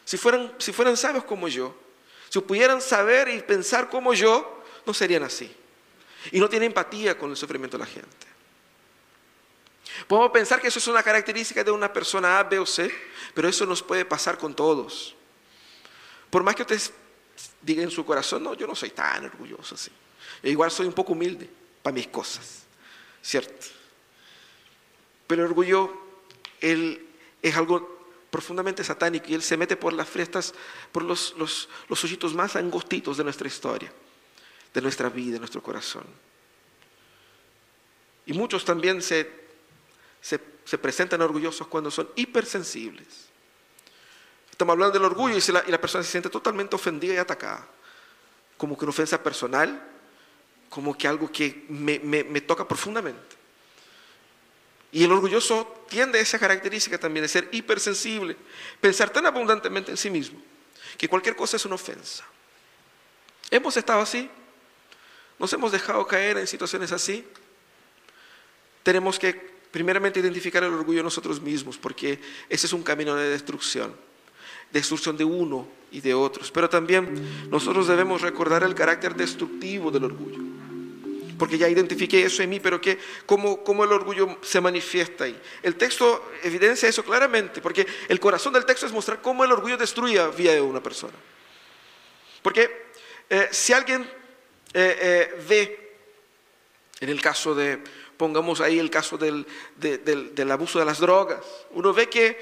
Si 0.05 0.17
fueran, 0.17 0.53
si 0.59 0.73
fueran 0.73 0.97
sabios 0.97 1.25
como 1.25 1.49
yo, 1.49 1.75
si 2.29 2.41
pudieran 2.41 2.81
saber 2.81 3.29
y 3.29 3.43
pensar 3.43 3.89
como 3.89 4.15
yo, 4.15 4.63
no 4.87 4.95
serían 4.95 5.23
así. 5.23 5.55
Y 6.31 6.41
no 6.41 6.49
tiene 6.49 6.67
empatía 6.67 7.19
con 7.19 7.31
el 7.31 7.37
sufrimiento 7.37 7.77
de 7.77 7.85
la 7.85 7.91
gente. 7.91 8.33
Podemos 10.07 10.31
pensar 10.31 10.61
que 10.61 10.69
eso 10.69 10.79
es 10.79 10.87
una 10.87 11.03
característica 11.03 11.63
de 11.63 11.71
una 11.71 11.93
persona 11.93 12.39
A, 12.39 12.45
B 12.45 12.59
o 12.59 12.67
C, 12.67 12.93
pero 13.35 13.49
eso 13.49 13.67
nos 13.67 13.83
puede 13.83 14.05
pasar 14.05 14.39
con 14.39 14.55
todos. 14.55 15.15
Por 16.31 16.43
más 16.43 16.55
que 16.55 16.63
ustedes 16.63 16.93
digan 17.61 17.85
en 17.85 17.91
su 17.91 18.05
corazón, 18.05 18.43
no, 18.43 18.55
yo 18.55 18.67
no 18.67 18.75
soy 18.75 18.91
tan 18.91 19.25
orgulloso 19.25 19.75
así. 19.75 19.91
igual 20.43 20.71
soy 20.71 20.87
un 20.87 20.93
poco 20.93 21.13
humilde 21.13 21.49
para 21.83 21.95
mis 21.95 22.09
cosas, 22.09 22.63
¿cierto? 23.21 23.67
Pero 25.27 25.43
el 25.43 25.49
orgullo, 25.49 26.02
él 26.63 27.07
es 27.43 27.55
algo 27.57 28.01
profundamente 28.31 28.83
satánico 28.83 29.27
y 29.29 29.35
él 29.35 29.43
se 29.43 29.59
mete 29.59 29.77
por 29.77 29.93
las 29.93 30.09
frestas, 30.09 30.55
por 30.91 31.03
los, 31.03 31.35
los, 31.37 31.69
los 31.89 32.03
hoyitos 32.03 32.35
más 32.35 32.57
angostitos 32.57 33.19
de 33.19 33.25
nuestra 33.25 33.47
historia 33.47 33.93
de 34.73 34.81
nuestra 34.81 35.09
vida, 35.09 35.35
de 35.35 35.39
nuestro 35.39 35.63
corazón. 35.63 36.05
Y 38.27 38.33
muchos 38.33 38.65
también 38.65 39.03
se, 39.03 39.31
se, 40.21 40.79
presentan 40.79 41.21
orgullosos 41.23 41.67
cuando 41.67 41.91
son 41.91 42.09
hipersensibles. 42.15 43.29
Estamos 44.51 44.75
hablando 44.75 44.95
del 44.95 45.05
orgullo 45.05 45.37
y, 45.37 45.53
la, 45.53 45.65
y, 45.67 45.71
la, 45.71 45.81
persona 45.81 46.05
se 46.05 46.11
siente 46.11 46.31
totalmente 46.31 46.77
ofendida 46.77 47.15
y 47.15 47.17
atacada, 47.17 47.67
como 48.57 48.79
que 48.79 48.85
una 48.85 48.91
ofensa 48.91 49.23
personal, 49.23 49.89
como 50.69 50.97
que 50.97 51.09
algo 51.09 51.31
que 51.31 51.67
me, 51.69 51.99
me, 51.99 52.23
me 52.25 52.41
toca 52.41 52.67
profundamente. 52.67 53.42
Y 54.93 55.05
el 55.05 55.11
orgulloso 55.11 55.85
tiende 55.89 56.19
a 56.19 56.23
esa 56.23 56.39
característica 56.39 56.99
también 56.99 57.23
de 57.23 57.29
ser 57.29 57.49
hipersensible, 57.51 58.37
pensar 58.81 59.09
tan 59.11 59.25
abundantemente 59.25 59.91
en 59.91 59.97
sí 59.97 60.11
mismo, 60.11 60.41
que 60.99 61.09
cualquier 61.09 61.35
cosa 61.35 61.57
es 61.57 61.65
una 61.65 61.77
ofensa. 61.77 62.25
Hemos 63.51 63.77
estado 63.77 64.03
así, 64.03 64.31
nos 65.39 65.53
hemos 65.55 65.73
dejado 65.73 66.07
caer 66.07 66.39
en 66.39 66.47
situaciones 66.47 66.93
así. 66.93 67.27
Tenemos 68.83 69.19
que 69.19 69.53
primeramente 69.71 70.21
identificar 70.21 70.63
el 70.63 70.73
orgullo 70.73 71.03
nosotros 71.03 71.41
mismos, 71.41 71.79
porque 71.79 72.21
ese 72.49 72.67
es 72.67 72.73
un 72.73 72.83
camino 72.83 73.15
de 73.17 73.31
destrucción, 73.31 73.97
destrucción 74.71 75.17
de 75.17 75.25
uno 75.25 75.67
y 75.91 76.01
de 76.01 76.15
otros. 76.15 76.51
Pero 76.51 76.69
también 76.69 77.51
nosotros 77.51 77.89
debemos 77.89 78.21
recordar 78.21 78.63
el 78.63 78.75
carácter 78.75 79.15
destructivo 79.15 79.91
del 79.91 80.05
orgullo, 80.05 80.39
porque 81.43 81.59
ya 81.59 81.69
identifiqué 81.69 82.23
eso 82.23 82.41
en 82.45 82.51
mí, 82.51 82.61
pero 82.61 82.81
que, 82.81 82.97
cómo, 83.27 83.65
cómo 83.65 83.83
el 83.83 83.91
orgullo 83.91 84.39
se 84.43 84.61
manifiesta 84.61 85.25
ahí. 85.25 85.37
El 85.61 85.75
texto 85.75 86.31
evidencia 86.45 86.89
eso 86.89 87.03
claramente, 87.03 87.61
porque 87.61 87.85
el 88.07 88.21
corazón 88.21 88.53
del 88.53 88.65
texto 88.65 88.87
es 88.87 88.93
mostrar 88.93 89.21
cómo 89.21 89.43
el 89.43 89.51
orgullo 89.51 89.77
destruye 89.77 90.15
la 90.19 90.29
vida 90.29 90.53
de 90.53 90.61
una 90.61 90.81
persona. 90.81 91.15
Porque 92.43 92.93
eh, 93.29 93.49
si 93.51 93.73
alguien 93.73 94.03
eh, 94.73 94.99
eh, 95.03 95.45
ve, 95.49 95.97
en 97.01 97.09
el 97.09 97.21
caso 97.21 97.57
de, 97.57 97.83
pongamos 98.17 98.61
ahí 98.61 98.79
el 98.79 98.89
caso 98.89 99.19
del, 99.19 99.45
del, 99.75 100.49
abuso 100.53 100.79
de 100.79 100.85
las 100.85 101.01
drogas, 101.01 101.41
uno 101.73 101.93
ve 101.93 102.09
que 102.09 102.39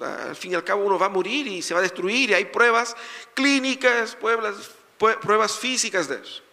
al 0.00 0.36
fin 0.36 0.52
y 0.52 0.54
al 0.54 0.62
cabo 0.62 0.84
uno 0.84 1.00
va 1.00 1.06
a 1.06 1.08
morir 1.08 1.48
y 1.48 1.62
se 1.62 1.74
va 1.74 1.80
a 1.80 1.82
destruir 1.82 2.30
y 2.30 2.34
hay 2.34 2.44
pruebas 2.44 2.96
clínicas, 3.34 4.14
pruebas, 4.14 4.70
pruebas 4.98 5.58
físicas 5.58 6.06
de 6.06 6.20
eso. 6.20 6.45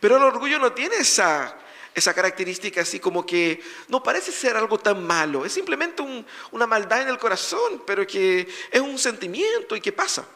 Pero 0.00 0.16
el 0.16 0.22
orgullo 0.22 0.58
no 0.58 0.72
tiene 0.72 0.96
esa, 0.96 1.56
esa 1.94 2.12
característica 2.12 2.80
así 2.80 2.98
como 2.98 3.24
que 3.24 3.62
no 3.88 4.02
parece 4.02 4.32
ser 4.32 4.56
algo 4.56 4.78
tan 4.78 5.06
malo, 5.06 5.44
es 5.44 5.52
simplemente 5.52 6.02
una 6.50 6.66
maldad 6.66 7.02
en 7.02 7.08
el 7.08 7.18
corazón, 7.18 7.82
pero 7.86 8.06
que 8.06 8.48
es 8.70 8.80
un 8.80 8.98
sentimiento 8.98 9.76
y 9.76 9.80
que 9.80 9.92
pasa. 9.92 10.26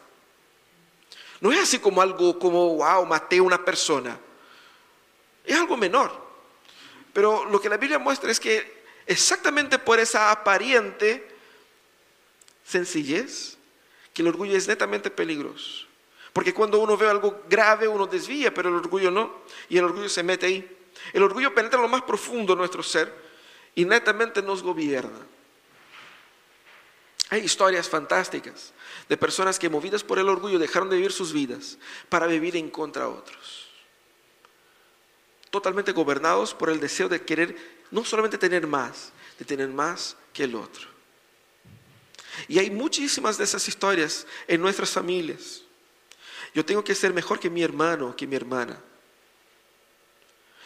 No 1.41 1.51
es 1.51 1.59
así 1.59 1.79
como 1.79 2.01
algo 2.01 2.37
como, 2.37 2.75
wow, 2.77 3.05
maté 3.05 3.37
a 3.37 3.43
una 3.43 3.63
persona. 3.63 4.19
Es 5.45 5.57
algo 5.57 5.77
menor. 5.77 6.27
Pero 7.13 7.45
lo 7.45 7.61
que 7.61 7.69
la 7.69 7.77
Biblia 7.77 7.97
muestra 7.97 8.29
es 8.31 8.39
que 8.39 8.83
exactamente 9.05 9.79
por 9.79 9.99
esa 9.99 10.31
aparente 10.31 11.27
sencillez, 12.65 13.57
que 14.13 14.21
el 14.21 14.27
orgullo 14.27 14.55
es 14.55 14.67
netamente 14.67 15.09
peligroso. 15.09 15.88
Porque 16.33 16.53
cuando 16.53 16.79
uno 16.79 16.95
ve 16.95 17.07
algo 17.07 17.43
grave, 17.49 17.87
uno 17.87 18.05
desvía, 18.05 18.53
pero 18.53 18.69
el 18.69 18.75
orgullo 18.75 19.11
no. 19.11 19.43
Y 19.67 19.77
el 19.77 19.85
orgullo 19.85 20.09
se 20.09 20.23
mete 20.23 20.45
ahí. 20.45 20.77
El 21.13 21.23
orgullo 21.23 21.53
penetra 21.53 21.77
en 21.77 21.83
lo 21.83 21.89
más 21.89 22.03
profundo 22.03 22.53
de 22.53 22.59
nuestro 22.59 22.83
ser 22.83 23.13
y 23.75 23.85
netamente 23.85 24.41
nos 24.41 24.61
gobierna. 24.61 25.19
Hay 27.29 27.41
historias 27.41 27.87
fantásticas 27.87 28.73
de 29.07 29.17
personas 29.17 29.59
que 29.59 29.69
movidas 29.69 30.03
por 30.03 30.17
el 30.17 30.29
orgullo 30.29 30.57
dejaron 30.57 30.89
de 30.89 30.95
vivir 30.95 31.11
sus 31.11 31.31
vidas 31.31 31.77
para 32.09 32.25
vivir 32.25 32.55
en 32.55 32.69
contra 32.69 33.03
de 33.03 33.09
otros. 33.09 33.69
Totalmente 35.51 35.91
gobernados 35.91 36.53
por 36.53 36.69
el 36.69 36.79
deseo 36.79 37.07
de 37.07 37.21
querer 37.21 37.55
no 37.91 38.03
solamente 38.03 38.37
tener 38.37 38.67
más, 38.67 39.11
de 39.37 39.45
tener 39.45 39.69
más 39.69 40.15
que 40.33 40.43
el 40.43 40.55
otro. 40.55 40.87
Y 42.47 42.59
hay 42.59 42.69
muchísimas 42.69 43.37
de 43.37 43.43
esas 43.43 43.67
historias 43.67 44.25
en 44.47 44.61
nuestras 44.61 44.91
familias. 44.91 45.63
Yo 46.53 46.65
tengo 46.65 46.83
que 46.83 46.95
ser 46.95 47.13
mejor 47.13 47.39
que 47.39 47.49
mi 47.49 47.63
hermano, 47.63 48.15
que 48.15 48.27
mi 48.27 48.35
hermana. 48.35 48.81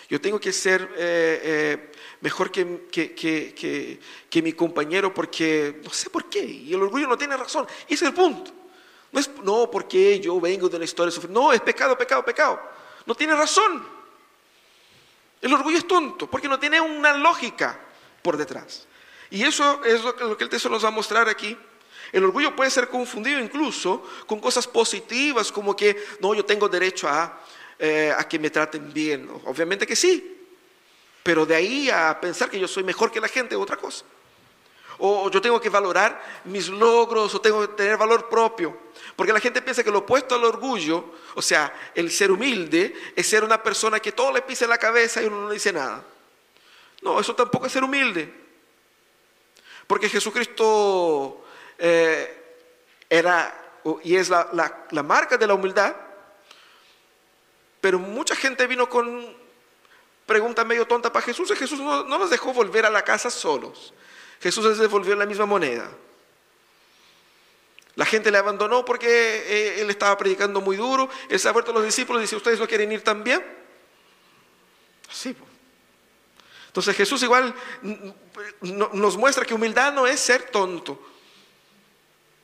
Yo 0.10 0.22
tengo 0.22 0.40
que 0.40 0.52
ser 0.52 0.82
eh, 0.96 1.42
eh, 1.44 1.92
mejor 2.22 2.52
que, 2.52 2.88
que, 2.92 4.42
mi 4.42 4.54
compañero 4.54 5.14
porque 5.14 5.82
no 5.84 5.90
sé 5.92 6.10
por 6.10 6.30
qué. 6.30 6.44
Y 6.44 6.74
el 6.74 6.82
orgullo 6.82 7.08
no 7.08 7.18
tiene 7.18 7.36
razón. 7.38 7.66
ese 7.88 7.94
es 7.94 8.02
el 8.04 8.14
punto. 8.14 8.52
No 9.12 9.20
es, 9.20 9.30
no, 9.44 9.70
porque 9.70 10.20
yo 10.20 10.40
vengo 10.40 10.70
de 10.70 10.76
una 10.76 10.86
historia. 10.86 11.14
No, 11.30 11.54
es 11.54 11.62
pecado, 11.62 11.98
pecado, 11.98 12.24
pecado. 12.24 12.60
No 13.06 13.16
tiene 13.16 13.36
razón. 13.36 13.86
El 15.42 15.54
orgullo 15.54 15.78
es 15.78 15.88
tonto 15.88 16.30
porque 16.30 16.48
no 16.48 16.60
tiene 16.60 16.80
una 16.80 17.18
lógica 17.18 17.80
por 18.22 18.38
detrás. 18.38 18.88
Y 19.30 19.44
eso 19.44 19.84
es 19.84 20.02
que, 20.02 20.24
lo 20.24 20.38
que 20.38 20.44
el 20.44 20.50
texto 20.50 20.70
nos 20.70 20.84
va 20.84 20.88
a 20.90 20.92
mostrar 20.92 21.28
aquí. 21.28 21.58
El 22.14 22.24
orgullo 22.24 22.56
puede 22.56 22.72
ser 22.72 22.88
confundido 22.88 23.42
incluso 23.42 24.08
con 24.26 24.40
cosas 24.40 24.68
positivas 24.68 25.52
como 25.52 25.76
que, 25.76 26.02
no, 26.22 26.34
yo 26.34 26.46
tengo 26.46 26.70
derecho 26.70 27.10
a 27.10 27.42
eh, 27.80 28.14
a 28.16 28.28
que 28.28 28.40
me 28.40 28.50
traten 28.50 28.94
bien. 28.94 29.30
Obviamente 29.46 29.86
que 29.86 29.96
sí, 29.96 30.38
pero 31.22 31.46
de 31.46 31.56
ahí 31.56 31.90
a 31.90 32.18
pensar 32.22 32.50
que 32.50 32.60
yo 32.60 32.68
soy 32.68 32.84
mejor 32.84 33.12
que 33.12 33.20
la 33.20 33.28
gente 33.28 33.56
es 33.56 33.62
otra 33.62 33.78
cosa. 33.78 34.06
O 35.00 35.30
yo 35.30 35.42
tengo 35.42 35.60
que 35.60 35.70
valorar 35.70 36.42
mis 36.46 36.70
logros 36.70 37.34
o 37.36 37.42
tengo 37.42 37.62
que 37.62 37.74
tener 37.76 37.98
valor 37.98 38.30
propio. 38.30 38.78
Porque 39.16 39.34
la 39.34 39.40
gente 39.40 39.62
piensa 39.62 39.84
que 39.84 39.92
lo 39.92 40.00
opuesto 40.00 40.36
al 40.36 40.46
orgullo, 40.46 41.14
o 41.36 41.42
sea, 41.42 41.92
el 41.96 42.12
ser 42.12 42.32
humilde, 42.32 42.96
es 43.16 43.28
ser 43.28 43.44
una 43.44 43.62
persona 43.62 44.00
que 44.00 44.12
todo 44.12 44.32
le 44.32 44.44
pisa 44.44 44.66
en 44.66 44.70
la 44.70 44.78
cabeza 44.78 45.22
y 45.22 45.26
uno 45.26 45.42
no 45.42 45.50
dice 45.50 45.74
nada. 45.74 46.06
No, 47.02 47.20
eso 47.20 47.36
tampoco 47.36 47.66
es 47.66 47.74
ser 47.74 47.84
humilde. 47.84 48.32
Porque 49.88 50.08
Jesucristo 50.08 51.43
eh, 51.78 52.40
era 53.10 53.60
y 54.04 54.16
es 54.16 54.30
la 54.30 55.04
marca 55.04 55.38
de 55.38 55.48
la 55.48 55.54
humildad, 55.54 55.96
pero 57.82 58.00
mucha 58.00 58.36
gente 58.36 58.66
vino 58.66 58.88
con 58.88 59.36
preguntas 60.26 60.66
medio 60.66 60.88
tonta 60.88 61.12
para 61.12 61.26
Jesús 61.26 61.52
y 61.52 61.56
Jesús 61.56 61.80
no, 61.80 62.04
no 62.06 62.18
los 62.18 62.30
dejó 62.30 62.54
volver 62.54 62.86
a 62.86 62.90
la 62.90 63.02
casa 63.04 63.30
solos. 63.30 63.94
Jesús 64.42 64.66
les 64.66 64.78
devolvió 64.78 65.16
la 65.16 65.26
misma 65.26 65.46
moneda. 65.46 65.90
La 67.96 68.06
gente 68.06 68.32
le 68.32 68.38
abandonó 68.38 68.84
porque 68.84 69.08
eh, 69.08 69.82
él 69.82 69.90
estaba 69.90 70.18
predicando 70.18 70.62
muy 70.62 70.78
duro. 70.78 71.10
Él 71.30 71.40
se 71.40 71.48
ha 71.48 71.52
vuelto 71.52 71.72
a 71.72 71.74
los 71.76 71.84
discípulos 71.84 72.22
y 72.22 72.24
dice, 72.24 72.36
¿ustedes 72.36 72.60
no 72.60 72.68
quieren 72.68 72.92
ir 72.92 73.04
también? 73.04 73.44
Sí. 75.10 75.36
Entonces 76.68 76.96
Jesús 76.96 77.22
igual 77.22 77.54
nos 78.62 79.16
muestra 79.16 79.46
que 79.46 79.54
humildad 79.54 79.94
no 79.94 80.08
es 80.08 80.20
ser 80.20 80.50
tonto, 80.50 81.00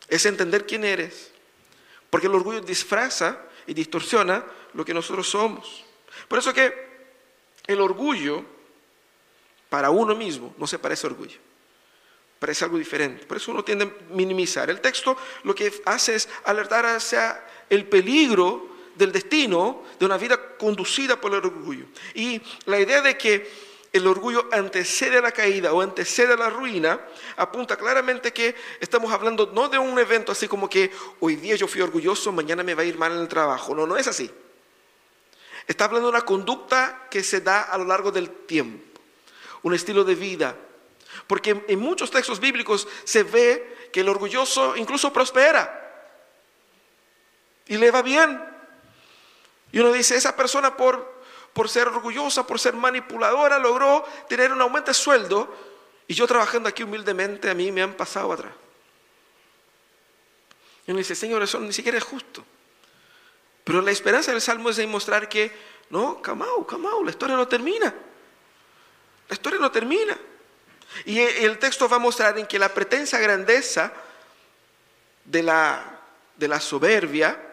es 0.10 0.26
entender 0.26 0.66
quién 0.66 0.84
eres. 0.84 1.32
Porque 2.10 2.28
el 2.28 2.36
orgullo 2.36 2.62
disfraza 2.62 3.40
y 3.68 3.74
distorsiona 3.74 4.44
lo 4.74 4.84
que 4.84 4.94
nosotros 4.94 5.30
somos. 5.30 5.86
Por 6.28 6.40
eso 6.40 6.54
que 6.54 6.90
el 7.68 7.82
orgullo, 7.82 8.44
para 9.70 9.92
uno 9.92 10.16
mismo, 10.16 10.54
no 10.58 10.66
se 10.66 10.80
parece 10.80 11.06
a 11.06 11.12
orgullo. 11.12 11.38
Parece 12.40 12.66
algo 12.66 12.78
diferente. 12.78 13.26
Por 13.26 13.38
eso 13.38 13.52
uno 13.52 13.64
tiende 13.64 13.86
a 13.86 14.14
minimizar. 14.14 14.70
El 14.70 14.82
texto 14.82 15.16
lo 15.44 15.54
que 15.54 15.72
hace 15.86 16.16
es 16.16 16.30
alertar 16.46 16.86
hacia 16.86 17.46
el 17.70 17.86
peligro 17.86 18.70
del 18.96 19.12
destino 19.12 19.84
de 20.00 20.06
una 20.06 20.18
vida 20.18 20.58
conducida 20.58 21.20
por 21.20 21.34
el 21.34 21.46
orgullo. 21.46 21.86
Y 22.16 22.42
la 22.66 22.80
idea 22.80 23.02
de 23.02 23.18
que 23.18 23.69
el 23.92 24.06
orgullo 24.08 24.48
antecede 24.52 25.18
a 25.18 25.22
la 25.22 25.32
caída 25.32 25.74
o 25.74 25.82
antecede 25.82 26.34
a 26.34 26.38
la 26.38 26.50
ruina, 26.50 27.00
apunta 27.38 27.76
claramente 27.76 28.32
que 28.32 28.56
estamos 28.80 29.12
hablando 29.12 29.52
no 29.54 29.68
de 29.68 29.80
un 29.80 29.98
evento 29.98 30.32
así 30.32 30.48
como 30.48 30.70
que 30.70 30.92
hoy 31.20 31.36
día 31.36 31.56
yo 31.56 31.68
fui 31.68 31.82
orgulloso, 31.82 32.32
mañana 32.32 32.64
me 32.64 32.76
va 32.76 32.84
a 32.84 32.86
ir 32.86 32.98
mal 32.98 33.12
en 33.14 33.20
el 33.20 33.28
trabajo. 33.28 33.74
No, 33.74 33.88
no 33.88 33.98
es 33.98 34.08
así. 34.08 34.30
Está 35.68 35.86
hablando 35.86 36.12
de 36.12 36.18
una 36.18 36.26
conducta 36.26 37.08
que 37.10 37.24
se 37.24 37.42
da 37.42 37.62
a 37.62 37.78
lo 37.78 37.86
largo 37.86 38.12
del 38.12 38.30
tiempo, 38.30 39.02
un 39.64 39.74
estilo 39.74 40.04
de 40.04 40.16
vida. 40.16 40.56
Porque 41.28 41.64
en 41.68 41.80
muchos 41.80 42.12
textos 42.12 42.40
bíblicos 42.40 42.88
se 43.04 43.24
ve 43.24 43.90
que 43.92 44.02
el 44.02 44.10
orgulloso 44.10 44.76
incluso 44.76 45.12
prospera 45.12 45.76
y 47.68 47.78
le 47.78 47.92
va 47.92 48.02
bien. 48.02 48.44
Y 49.72 49.80
uno 49.80 49.92
dice, 49.92 50.16
esa 50.16 50.36
persona 50.36 50.76
por 50.76 51.19
por 51.60 51.68
ser 51.68 51.90
orgullosa, 51.90 52.48
por 52.48 52.58
ser 52.58 52.74
manipuladora, 52.74 53.60
logró 53.60 54.08
tener 54.30 54.54
un 54.54 54.62
aumento 54.62 54.92
de 54.92 54.94
sueldo 54.94 55.54
y 56.08 56.14
yo 56.14 56.26
trabajando 56.26 56.70
aquí 56.70 56.84
humildemente 56.84 57.50
a 57.50 57.54
mí 57.54 57.70
me 57.70 57.82
han 57.82 57.96
pasado 57.96 58.32
atrás. 58.32 58.54
Y 60.88 60.92
uno 60.92 61.00
dice, 61.00 61.16
Señor, 61.16 61.44
eso 61.44 61.60
ni 61.60 61.74
siquiera 61.74 61.98
es 61.98 62.04
justo. 62.06 62.46
Pero 63.66 63.82
la 63.82 63.92
esperanza 63.92 64.32
del 64.32 64.40
Salmo 64.40 64.70
es 64.70 64.78
demostrar 64.78 65.28
que, 65.28 65.52
no, 65.90 66.22
camau, 66.22 66.66
camau, 66.66 67.04
la 67.04 67.12
historia 67.12 67.36
no 67.36 67.46
termina. 67.46 67.94
La 69.28 69.34
historia 69.34 69.60
no 69.60 69.70
termina. 69.70 70.18
Y 71.04 71.20
el 71.20 71.60
texto 71.60 71.90
va 71.90 71.98
a 71.98 72.00
mostrar 72.00 72.40
en 72.40 72.48
que 72.48 72.58
la 72.58 72.74
pretensa 72.74 73.20
grandeza 73.20 73.92
de 75.26 75.44
la, 75.44 76.00
de 76.38 76.48
la 76.48 76.62
soberbia 76.62 77.49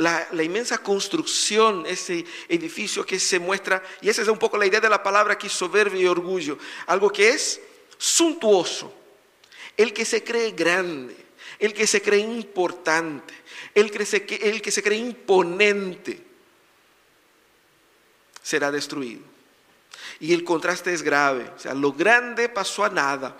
la, 0.00 0.42
inmensa 0.42 0.78
construcción, 0.78 1.84
ese 1.86 2.24
edificio 2.48 3.04
que 3.04 3.20
se 3.20 3.38
muestra, 3.38 3.82
y 4.00 4.08
esa 4.08 4.22
es 4.22 4.28
un 4.28 4.38
poco 4.38 4.56
la 4.56 4.66
idea 4.66 4.80
de 4.80 4.88
la 4.88 5.02
palabra 5.02 5.34
aquí, 5.34 5.48
soberbia 5.48 6.02
y 6.02 6.06
orgullo, 6.06 6.58
algo 6.86 7.10
que 7.10 7.28
es 7.28 7.60
suntuoso, 7.98 8.92
el 9.76 9.92
que 9.92 10.06
se 10.06 10.24
cree 10.24 10.52
grande, 10.52 11.14
el 11.58 11.74
que 11.74 11.86
se 11.86 12.00
cree 12.00 12.20
importante, 12.20 13.34
el 13.74 13.90
que 13.90 14.06
se, 14.06 14.26
el 14.42 14.62
que 14.62 14.70
se 14.70 14.82
cree 14.82 14.98
imponente, 14.98 16.18
será 18.42 18.70
destruido. 18.70 19.22
Y 20.18 20.32
el 20.32 20.44
contraste 20.44 20.94
es 20.94 21.02
grave, 21.02 21.50
o 21.54 21.58
sea, 21.58 21.74
lo 21.74 21.92
grande 21.92 22.48
pasó 22.48 22.84
a 22.84 22.88
nada. 22.88 23.36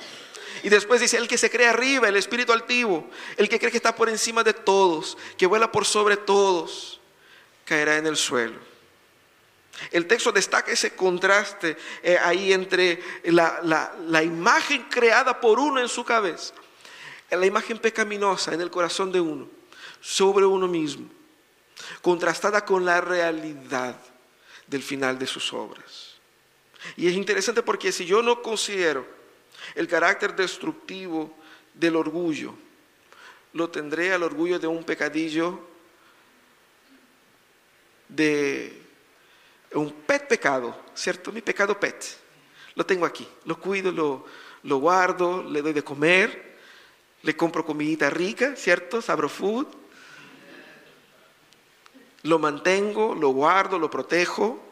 Y 0.62 0.68
después 0.68 1.00
dice, 1.00 1.16
el 1.16 1.28
que 1.28 1.38
se 1.38 1.50
cree 1.50 1.66
arriba, 1.66 2.08
el 2.08 2.16
espíritu 2.16 2.52
altivo, 2.52 3.08
el 3.36 3.48
que 3.48 3.58
cree 3.58 3.70
que 3.70 3.76
está 3.76 3.94
por 3.94 4.08
encima 4.08 4.42
de 4.44 4.52
todos, 4.52 5.16
que 5.36 5.46
vuela 5.46 5.72
por 5.72 5.84
sobre 5.84 6.16
todos, 6.16 7.00
caerá 7.64 7.96
en 7.96 8.06
el 8.06 8.16
suelo. 8.16 8.58
El 9.90 10.06
texto 10.06 10.32
destaca 10.32 10.72
ese 10.72 10.94
contraste 10.94 11.76
eh, 12.02 12.18
ahí 12.18 12.52
entre 12.52 13.02
la, 13.24 13.60
la 14.06 14.22
imagen 14.22 14.84
creada 14.90 15.40
por 15.40 15.58
uno 15.58 15.80
en 15.80 15.88
su 15.88 16.04
cabeza, 16.04 16.52
la 17.30 17.46
imagen 17.46 17.78
pecaminosa 17.78 18.52
en 18.52 18.60
el 18.60 18.70
corazón 18.70 19.10
de 19.12 19.20
uno, 19.20 19.48
sobre 20.00 20.44
uno 20.44 20.68
mismo, 20.68 21.08
contrastada 22.02 22.64
con 22.64 22.84
la 22.84 23.00
realidad 23.00 23.96
del 24.66 24.82
final 24.82 25.18
de 25.18 25.26
sus 25.26 25.52
obras. 25.52 26.16
Y 26.96 27.08
es 27.08 27.14
interesante 27.14 27.62
porque 27.62 27.92
si 27.92 28.04
yo 28.04 28.22
no 28.22 28.42
considero 28.42 29.19
el 29.74 29.88
carácter 29.88 30.34
destructivo 30.34 31.34
del 31.74 31.96
orgullo. 31.96 32.54
Lo 33.52 33.68
tendré 33.70 34.12
al 34.12 34.22
orgullo 34.22 34.58
de 34.58 34.66
un 34.66 34.84
pecadillo, 34.84 35.60
de 38.08 38.82
un 39.72 39.92
pet 39.92 40.26
pecado, 40.26 40.76
¿cierto? 40.94 41.32
Mi 41.32 41.40
pecado 41.40 41.78
pet. 41.78 42.18
Lo 42.74 42.86
tengo 42.86 43.06
aquí, 43.06 43.26
lo 43.44 43.58
cuido, 43.58 43.90
lo, 43.92 44.24
lo 44.62 44.78
guardo, 44.78 45.42
le 45.42 45.62
doy 45.62 45.72
de 45.72 45.82
comer, 45.82 46.58
le 47.22 47.36
compro 47.36 47.64
comidita 47.64 48.10
rica, 48.10 48.56
¿cierto? 48.56 49.02
Sabro 49.02 49.28
food. 49.28 49.66
Lo 52.22 52.38
mantengo, 52.38 53.14
lo 53.14 53.30
guardo, 53.30 53.78
lo 53.78 53.90
protejo. 53.90 54.62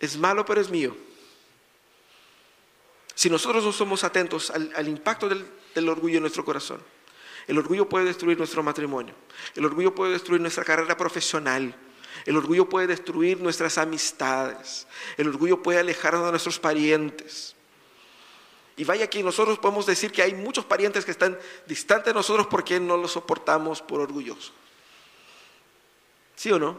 Es 0.00 0.16
malo, 0.16 0.44
pero 0.44 0.60
es 0.60 0.70
mío. 0.70 0.96
Si 3.18 3.28
nosotros 3.28 3.64
no 3.64 3.72
somos 3.72 4.04
atentos 4.04 4.48
al, 4.48 4.86
impacto 4.86 5.28
del, 5.28 5.88
orgullo 5.88 6.18
en 6.18 6.20
nuestro 6.20 6.44
corazón, 6.44 6.80
el 7.48 7.58
orgullo 7.58 7.88
puede 7.88 8.04
destruir 8.04 8.38
nuestro 8.38 8.62
matrimonio, 8.62 9.12
el 9.56 9.64
orgullo 9.64 9.92
puede 9.92 10.12
destruir 10.12 10.40
nuestra 10.40 10.62
carrera 10.62 10.96
profesional, 10.96 11.74
el 12.24 12.36
orgullo 12.36 12.68
puede 12.68 12.86
destruir 12.86 13.40
nuestras 13.40 13.76
amistades, 13.76 14.86
el 15.16 15.26
orgullo 15.26 15.60
puede 15.60 15.80
alejarnos 15.80 16.26
de 16.26 16.30
nuestros 16.30 16.60
parientes. 16.60 17.56
Y 18.76 18.84
vaya 18.84 19.10
que 19.10 19.20
nosotros 19.20 19.58
podemos 19.58 19.84
decir 19.84 20.12
que 20.12 20.22
hay 20.22 20.34
muchos 20.34 20.64
parientes 20.64 21.04
que 21.04 21.10
están 21.10 21.36
distantes 21.66 22.06
de 22.06 22.14
nosotros 22.14 22.46
porque 22.46 22.78
no 22.78 22.96
los 22.96 23.10
soportamos 23.10 23.82
por 23.82 24.00
orgullosos. 24.00 24.52
¿Sí 26.36 26.52
o 26.52 26.58
no? 26.60 26.78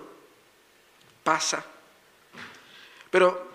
Pasa. 1.22 1.66
Pero 3.12 3.49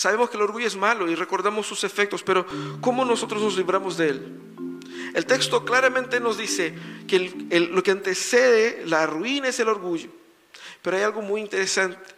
Sabemos 0.00 0.30
que 0.30 0.38
el 0.38 0.44
orgullo 0.44 0.66
es 0.66 0.76
malo 0.76 1.10
y 1.10 1.14
recordamos 1.14 1.66
sus 1.66 1.84
efectos, 1.84 2.22
pero 2.22 2.46
¿cómo 2.80 3.04
nosotros 3.04 3.42
nos 3.42 3.58
libramos 3.58 3.98
de 3.98 4.08
él? 4.08 4.40
El 5.12 5.26
texto 5.26 5.62
claramente 5.62 6.18
nos 6.20 6.38
dice 6.38 6.74
que 7.06 7.18
lo 7.70 7.82
que 7.82 7.90
antecede 7.90 8.86
la 8.86 9.04
ruina 9.04 9.48
es 9.48 9.60
el 9.60 9.68
orgullo, 9.68 10.08
pero 10.80 10.96
hay 10.96 11.02
algo 11.02 11.20
muy 11.20 11.42
interesante. 11.42 12.14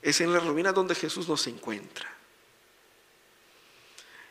Es 0.00 0.22
en 0.22 0.32
la 0.32 0.40
ruina 0.40 0.72
donde 0.72 0.94
Jesús 0.94 1.28
nos 1.28 1.46
encuentra. 1.48 2.10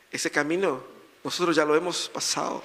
Ese 0.09 0.31
camino 0.31 0.83
nosotros 1.23 1.55
ya 1.55 1.65
lo 1.65 1.75
hemos 1.75 2.09
pasado. 2.09 2.63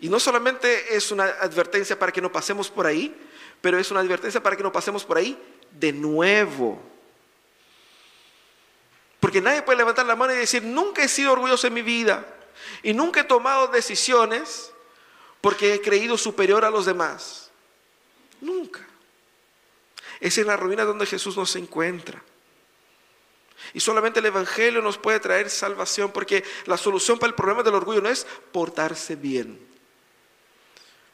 Y 0.00 0.08
no 0.08 0.18
solamente 0.18 0.96
es 0.96 1.12
una 1.12 1.26
advertencia 1.26 1.96
para 1.96 2.10
que 2.10 2.20
no 2.20 2.32
pasemos 2.32 2.68
por 2.68 2.86
ahí, 2.86 3.14
pero 3.60 3.78
es 3.78 3.88
una 3.92 4.00
advertencia 4.00 4.42
para 4.42 4.56
que 4.56 4.64
no 4.64 4.72
pasemos 4.72 5.04
por 5.04 5.16
ahí 5.16 5.38
de 5.78 5.92
nuevo. 5.92 6.80
Porque 9.20 9.40
nadie 9.40 9.62
puede 9.62 9.78
levantar 9.78 10.04
la 10.06 10.16
mano 10.16 10.32
y 10.32 10.36
decir, 10.36 10.62
nunca 10.62 11.02
he 11.02 11.08
sido 11.08 11.32
orgulloso 11.32 11.66
en 11.66 11.74
mi 11.74 11.82
vida 11.82 12.26
y 12.82 12.92
nunca 12.92 13.20
he 13.20 13.24
tomado 13.24 13.68
decisiones 13.68 14.72
porque 15.40 15.74
he 15.74 15.80
creído 15.80 16.18
superior 16.18 16.64
a 16.64 16.70
los 16.70 16.86
demás. 16.86 17.50
Nunca. 18.40 18.80
Es 20.20 20.38
en 20.38 20.46
la 20.46 20.56
ruina 20.56 20.84
donde 20.84 21.06
Jesús 21.06 21.36
nos 21.36 21.54
encuentra. 21.56 22.22
Y 23.74 23.80
solamente 23.80 24.20
el 24.20 24.26
Evangelio 24.26 24.82
nos 24.82 24.98
puede 24.98 25.20
traer 25.20 25.50
salvación 25.50 26.10
porque 26.12 26.44
la 26.66 26.76
solución 26.76 27.18
para 27.18 27.28
el 27.28 27.34
problema 27.34 27.62
del 27.62 27.74
orgullo 27.74 28.00
no 28.00 28.08
es 28.08 28.26
portarse 28.50 29.16
bien. 29.16 29.58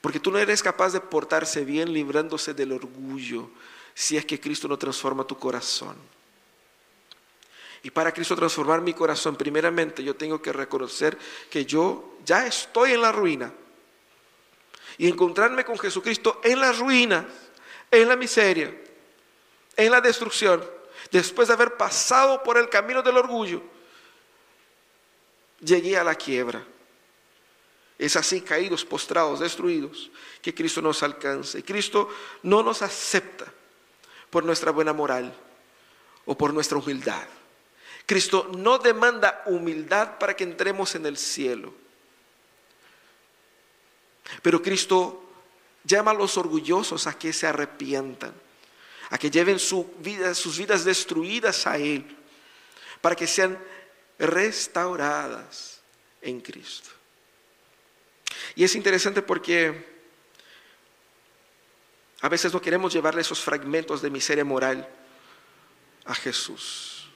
Porque 0.00 0.20
tú 0.20 0.30
no 0.30 0.38
eres 0.38 0.62
capaz 0.62 0.92
de 0.92 1.00
portarse 1.00 1.64
bien 1.64 1.92
librándose 1.92 2.54
del 2.54 2.72
orgullo 2.72 3.50
si 3.98 4.16
es 4.16 4.24
que 4.24 4.38
Cristo 4.38 4.68
no 4.68 4.78
transforma 4.78 5.26
tu 5.26 5.36
corazón. 5.36 5.96
Y 7.82 7.90
para 7.90 8.12
Cristo 8.12 8.36
transformar 8.36 8.80
mi 8.80 8.94
corazón, 8.94 9.34
primeramente 9.34 10.04
yo 10.04 10.14
tengo 10.14 10.40
que 10.40 10.52
reconocer 10.52 11.18
que 11.50 11.66
yo 11.66 12.18
ya 12.24 12.46
estoy 12.46 12.92
en 12.92 13.02
la 13.02 13.10
ruina. 13.10 13.52
Y 14.98 15.08
encontrarme 15.08 15.64
con 15.64 15.76
Jesucristo 15.76 16.40
en 16.44 16.60
la 16.60 16.70
ruina, 16.70 17.26
en 17.90 18.08
la 18.08 18.14
miseria, 18.14 18.72
en 19.76 19.90
la 19.90 20.00
destrucción, 20.00 20.64
después 21.10 21.48
de 21.48 21.54
haber 21.54 21.76
pasado 21.76 22.40
por 22.44 22.56
el 22.56 22.68
camino 22.68 23.02
del 23.02 23.16
orgullo, 23.16 23.64
llegué 25.58 25.98
a 25.98 26.04
la 26.04 26.14
quiebra. 26.14 26.64
Es 27.98 28.14
así, 28.14 28.42
caídos, 28.42 28.84
postrados, 28.84 29.40
destruidos, 29.40 30.08
que 30.40 30.54
Cristo 30.54 30.80
nos 30.80 31.02
alcanza. 31.02 31.58
Y 31.58 31.64
Cristo 31.64 32.08
no 32.44 32.62
nos 32.62 32.80
acepta 32.82 33.57
por 34.30 34.44
nuestra 34.44 34.70
buena 34.70 34.92
moral 34.92 35.34
o 36.26 36.36
por 36.36 36.52
nuestra 36.52 36.78
humildad. 36.78 37.26
Cristo 38.06 38.50
no 38.56 38.78
demanda 38.78 39.42
humildad 39.46 40.18
para 40.18 40.34
que 40.34 40.44
entremos 40.44 40.94
en 40.94 41.06
el 41.06 41.16
cielo. 41.18 41.74
Pero 44.42 44.62
Cristo 44.62 45.24
llama 45.84 46.10
a 46.10 46.14
los 46.14 46.36
orgullosos 46.36 47.06
a 47.06 47.18
que 47.18 47.32
se 47.32 47.46
arrepientan, 47.46 48.34
a 49.10 49.18
que 49.18 49.30
lleven 49.30 49.58
sus 49.58 49.86
vidas 49.98 50.84
destruidas 50.84 51.66
a 51.66 51.78
Él, 51.78 52.16
para 53.00 53.14
que 53.14 53.26
sean 53.26 53.58
restauradas 54.18 55.80
en 56.20 56.40
Cristo. 56.40 56.90
Y 58.54 58.64
es 58.64 58.74
interesante 58.74 59.22
porque 59.22 59.97
a 62.20 62.28
veces 62.28 62.52
no 62.52 62.60
queremos 62.60 62.92
llevarle 62.92 63.20
esos 63.20 63.40
fragmentos 63.40 64.02
de 64.02 64.10
miseria 64.10 64.44
moral 64.44 64.88
a 66.04 66.14
Jesús. 66.14 67.08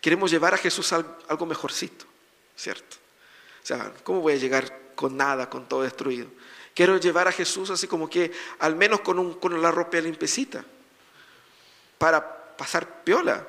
Queremos 0.00 0.30
llevar 0.30 0.52
a 0.54 0.58
Jesús 0.58 0.92
algo 0.92 1.46
mejorcito, 1.46 2.04
¿cierto? 2.54 2.96
O 3.62 3.66
sea, 3.66 3.92
¿cómo 4.04 4.20
voy 4.20 4.34
a 4.34 4.36
llegar 4.36 4.92
con 4.94 5.16
nada, 5.16 5.48
con 5.48 5.68
todo 5.68 5.82
destruido? 5.82 6.28
Quiero 6.74 6.98
llevar 6.98 7.28
a 7.28 7.32
Jesús 7.32 7.70
así 7.70 7.86
como 7.86 8.10
que 8.10 8.30
al 8.58 8.76
menos 8.76 9.00
con, 9.00 9.18
un, 9.18 9.34
con 9.34 9.60
la 9.60 9.70
ropa 9.70 9.98
limpecita, 9.98 10.64
para 11.96 12.56
pasar 12.56 13.02
piola, 13.02 13.46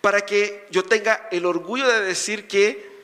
para 0.00 0.20
que 0.20 0.66
yo 0.70 0.84
tenga 0.84 1.28
el 1.32 1.44
orgullo 1.44 1.86
de 1.88 2.02
decir 2.02 2.46
que 2.46 2.96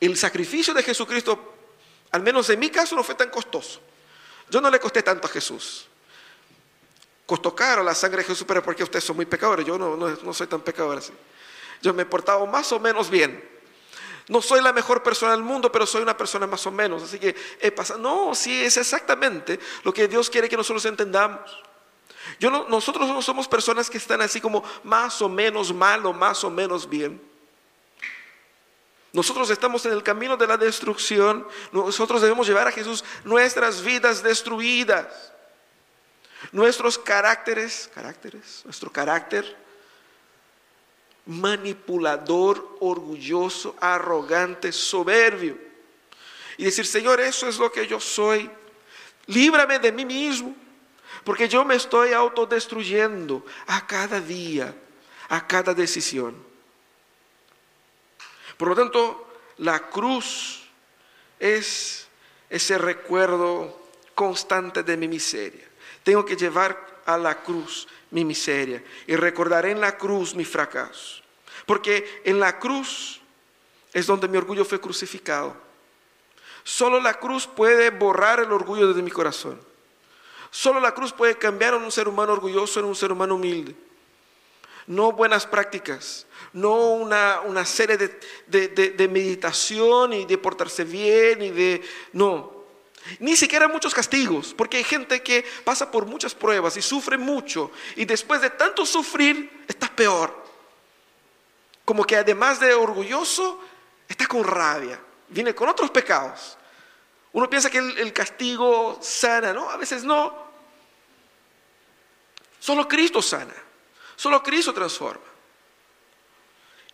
el 0.00 0.16
sacrificio 0.16 0.72
de 0.72 0.82
Jesucristo, 0.82 1.54
al 2.12 2.22
menos 2.22 2.48
en 2.48 2.58
mi 2.58 2.70
caso, 2.70 2.96
no 2.96 3.04
fue 3.04 3.14
tan 3.14 3.28
costoso. 3.28 3.82
Yo 4.50 4.60
no 4.60 4.70
le 4.70 4.80
costé 4.80 5.02
tanto 5.02 5.26
a 5.26 5.30
Jesús. 5.30 5.86
Costó 7.24 7.54
caro 7.54 7.82
la 7.84 7.94
sangre 7.94 8.18
de 8.18 8.24
Jesús, 8.24 8.44
pero 8.46 8.62
porque 8.62 8.82
ustedes 8.82 9.04
son 9.04 9.14
muy 9.14 9.24
pecadores. 9.24 9.64
Yo 9.64 9.78
no, 9.78 9.96
no, 9.96 10.34
soy 10.34 10.48
tan 10.48 10.60
pecador 10.60 10.98
así. 10.98 11.12
Yo 11.80 11.94
me 11.94 12.02
he 12.02 12.06
portado 12.06 12.44
más 12.46 12.72
o 12.72 12.80
menos 12.80 13.08
bien. 13.08 13.48
No 14.26 14.42
soy 14.42 14.60
la 14.60 14.72
mejor 14.72 15.02
persona 15.02 15.32
del 15.32 15.42
mundo, 15.42 15.70
pero 15.70 15.86
soy 15.86 16.02
una 16.02 16.16
persona 16.16 16.46
más 16.46 16.66
o 16.66 16.72
menos. 16.72 17.04
Así 17.04 17.18
que 17.20 17.36
he 17.60 17.70
pasado. 17.70 18.00
No, 18.00 18.34
sí, 18.34 18.62
es 18.64 18.76
exactamente 18.76 19.60
lo 19.84 19.94
que 19.94 20.08
Dios 20.08 20.28
quiere 20.28 20.48
que 20.48 20.56
nosotros 20.56 20.84
entendamos. 20.84 21.40
Yo 22.40 22.50
no, 22.50 22.66
nosotros 22.68 23.08
no 23.08 23.22
somos 23.22 23.46
personas 23.46 23.88
que 23.88 23.98
están 23.98 24.20
así 24.20 24.40
como 24.40 24.64
más 24.82 25.22
o 25.22 25.28
menos 25.28 25.72
mal 25.72 26.04
o 26.06 26.12
más 26.12 26.42
o 26.42 26.50
menos 26.50 26.88
bien. 26.88 27.29
Nosotros 29.12 29.50
estamos 29.50 29.84
en 29.86 29.92
el 29.92 30.02
camino 30.02 30.36
de 30.36 30.46
la 30.46 30.56
destrucción. 30.56 31.46
Nosotros 31.72 32.22
debemos 32.22 32.46
llevar 32.46 32.68
a 32.68 32.72
Jesús 32.72 33.04
nuestras 33.24 33.82
vidas 33.82 34.22
destruidas. 34.22 35.32
Nuestros 36.52 36.96
caracteres, 36.96 37.90
caracteres, 37.94 38.62
nuestro 38.64 38.90
carácter 38.90 39.56
manipulador, 41.30 42.76
orgulloso, 42.80 43.76
arrogante, 43.80 44.72
soberbio. 44.72 45.56
Y 46.56 46.64
decir, 46.64 46.86
Señor, 46.86 47.20
eso 47.20 47.48
es 47.48 47.58
lo 47.58 47.70
que 47.70 47.86
yo 47.86 48.00
soy. 48.00 48.50
Líbrame 49.26 49.78
de 49.78 49.92
mí 49.92 50.04
mismo, 50.04 50.54
porque 51.24 51.48
yo 51.48 51.64
me 51.64 51.76
estoy 51.76 52.12
autodestruyendo 52.12 53.44
a 53.68 53.86
cada 53.86 54.20
día, 54.20 54.74
a 55.28 55.46
cada 55.46 55.72
decisión. 55.72 56.49
Por 58.60 58.68
lo 58.68 58.74
tanto, 58.74 59.26
la 59.56 59.88
cruz 59.88 60.60
es 61.38 62.06
ese 62.50 62.76
recuerdo 62.76 63.74
constante 64.14 64.82
de 64.82 64.98
mi 64.98 65.08
miseria. 65.08 65.66
Tengo 66.04 66.26
que 66.26 66.36
llevar 66.36 67.00
a 67.06 67.16
la 67.16 67.40
cruz 67.40 67.88
mi 68.10 68.22
miseria 68.22 68.84
y 69.06 69.16
recordar 69.16 69.64
en 69.64 69.80
la 69.80 69.96
cruz 69.96 70.34
mi 70.34 70.44
fracaso. 70.44 71.22
Porque 71.64 72.20
en 72.26 72.38
la 72.38 72.58
cruz 72.58 73.22
es 73.94 74.06
donde 74.06 74.28
mi 74.28 74.36
orgullo 74.36 74.66
fue 74.66 74.78
crucificado. 74.78 75.56
Solo 76.62 77.00
la 77.00 77.14
cruz 77.14 77.46
puede 77.46 77.88
borrar 77.88 78.40
el 78.40 78.52
orgullo 78.52 78.92
de 78.92 79.00
mi 79.00 79.10
corazón. 79.10 79.58
Solo 80.50 80.80
la 80.80 80.92
cruz 80.92 81.14
puede 81.14 81.38
cambiar 81.38 81.72
a 81.72 81.78
un 81.78 81.90
ser 81.90 82.08
humano 82.08 82.34
orgulloso 82.34 82.78
en 82.78 82.84
un 82.84 82.94
ser 82.94 83.10
humano 83.10 83.36
humilde. 83.36 83.74
No 84.86 85.12
buenas 85.12 85.46
prácticas, 85.46 86.26
no 86.52 86.92
una, 86.92 87.64
serie 87.64 87.96
de, 87.96 88.68
de, 88.68 89.08
meditación 89.08 90.12
y 90.12 90.24
de 90.24 90.38
portarse 90.38 90.84
bien 90.84 91.42
y 91.42 91.50
de... 91.50 91.82
No, 92.12 92.60
ni 93.18 93.36
siquiera 93.36 93.66
muchos 93.68 93.94
castigos, 93.94 94.54
porque 94.54 94.76
hay 94.76 94.84
gente 94.84 95.22
que 95.22 95.44
pasa 95.64 95.90
por 95.90 96.06
muchas 96.06 96.34
pruebas 96.34 96.76
y 96.76 96.82
sufre 96.82 97.16
mucho 97.16 97.70
y 97.96 98.04
después 98.04 98.40
de 98.40 98.50
tanto 98.50 98.84
sufrir 98.84 99.64
está 99.66 99.88
peor. 99.88 100.38
Como 101.84 102.04
que 102.04 102.16
además 102.16 102.60
de 102.60 102.74
orgulloso, 102.74 103.58
está 104.06 104.26
con 104.26 104.44
rabia, 104.44 105.00
viene 105.28 105.54
con 105.54 105.68
otros 105.68 105.90
pecados. 105.90 106.58
Uno 107.32 107.48
piensa 107.48 107.70
que 107.70 107.78
el, 107.78 107.98
el 107.98 108.12
castigo 108.12 108.98
sana, 109.00 109.52
¿no? 109.52 109.70
A 109.70 109.76
veces 109.76 110.04
no. 110.04 110.50
Solo 112.58 112.86
Cristo 112.86 113.22
sana, 113.22 113.54
solo 114.14 114.42
Cristo 114.42 114.74
transforma. 114.74 115.29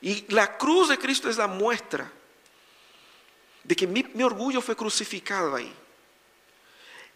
Y 0.01 0.25
la 0.33 0.57
cruz 0.59 0.89
de 0.89 0.99
Cristo 0.99 1.29
es 1.31 1.37
la 1.37 1.47
muestra 1.47 2.11
de 3.65 3.75
que 3.75 3.87
mi, 3.87 4.23
orgullo 4.23 4.61
fue 4.61 4.77
crucificado 4.77 5.57
ahí. 5.57 5.73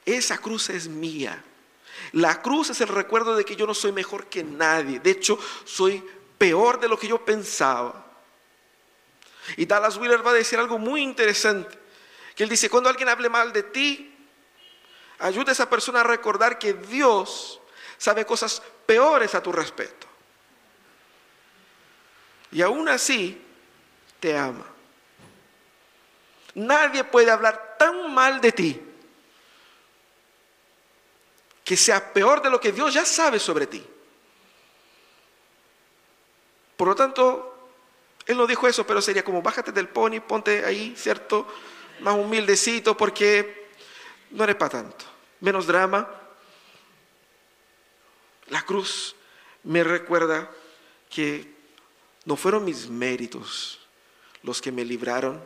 Esa 0.05 0.39
cruz 0.39 0.71
es 0.71 0.89
mía. 0.89 1.45
La 2.13 2.43
cruz 2.43 2.71
es 2.71 2.81
el 2.81 2.89
recuerdo 2.89 3.37
de 3.37 3.45
que 3.45 3.55
yo 3.55 3.67
no 3.67 3.75
soy 3.75 3.93
mejor 3.93 4.27
que 4.27 4.43
nadie. 4.43 4.99
De 4.99 5.11
hecho, 5.11 5.39
soy 5.65 6.03
peor 6.39 6.81
de 6.81 6.89
lo 6.89 6.99
que 6.99 7.07
yo 7.07 7.25
pensaba. 7.25 8.07
Y 9.57 9.67
Dallas 9.67 9.97
Wheeler 9.97 10.27
va 10.27 10.31
a 10.31 10.35
decir 10.35 10.59
algo 10.59 10.79
muy 10.79 11.03
interesante. 11.03 11.79
Que 12.35 12.45
él 12.45 12.49
dice, 12.49 12.71
cuando 12.71 12.89
alguien 12.89 13.09
hable 13.09 13.29
mal 13.29 13.53
de 13.53 13.63
ti, 13.65 14.13
ayuda 15.19 15.51
a 15.51 15.53
esa 15.53 15.69
persona 15.69 16.01
a 16.01 16.05
recordar 16.05 16.59
que 16.59 16.73
Dios 16.73 17.61
sabe 17.99 18.25
cosas 18.25 18.63
peores 18.87 19.35
a 19.35 19.43
tu 19.43 19.53
respeto. 19.53 20.10
Y 22.53 22.63
aún 22.63 22.89
así, 22.89 23.41
te 24.19 24.37
ama. 24.37 24.67
Nadie 26.55 27.05
puede 27.05 27.31
hablar 27.31 27.77
tan 27.79 28.13
mal 28.13 28.41
de 28.41 28.53
ti 28.53 28.81
que 31.65 31.77
sea 31.77 32.13
peor 32.13 32.43
de 32.43 32.51
lo 32.51 32.61
que 32.61 32.73
Dios 32.73 32.93
ya 32.93 33.05
sabe 33.05 33.39
sobre 33.39 33.69
ti. 33.69 33.87
Por 36.77 36.89
lo 36.89 36.95
tanto, 36.97 37.69
Él 38.27 38.37
no 38.37 38.47
dijo 38.47 38.67
eso, 38.67 38.85
pero 38.85 39.01
sería 39.01 39.23
como 39.23 39.41
bájate 39.41 39.71
del 39.71 39.89
pony, 39.89 40.21
ponte 40.21 40.65
ahí, 40.65 40.95
¿cierto? 40.97 41.47
Más 42.01 42.15
humildecito 42.15 42.97
porque 42.97 43.69
no 44.31 44.43
eres 44.43 44.57
para 44.57 44.71
tanto. 44.71 45.05
Menos 45.39 45.67
drama. 45.69 46.11
La 48.49 48.63
cruz 48.63 49.15
me 49.63 49.85
recuerda 49.85 50.51
que 51.09 51.60
no 52.25 52.37
fueron 52.37 52.65
mis 52.65 52.89
méritos 52.89 53.79
los 54.43 54.61
que 54.61 54.73
me 54.73 54.85
libraron 54.85 55.43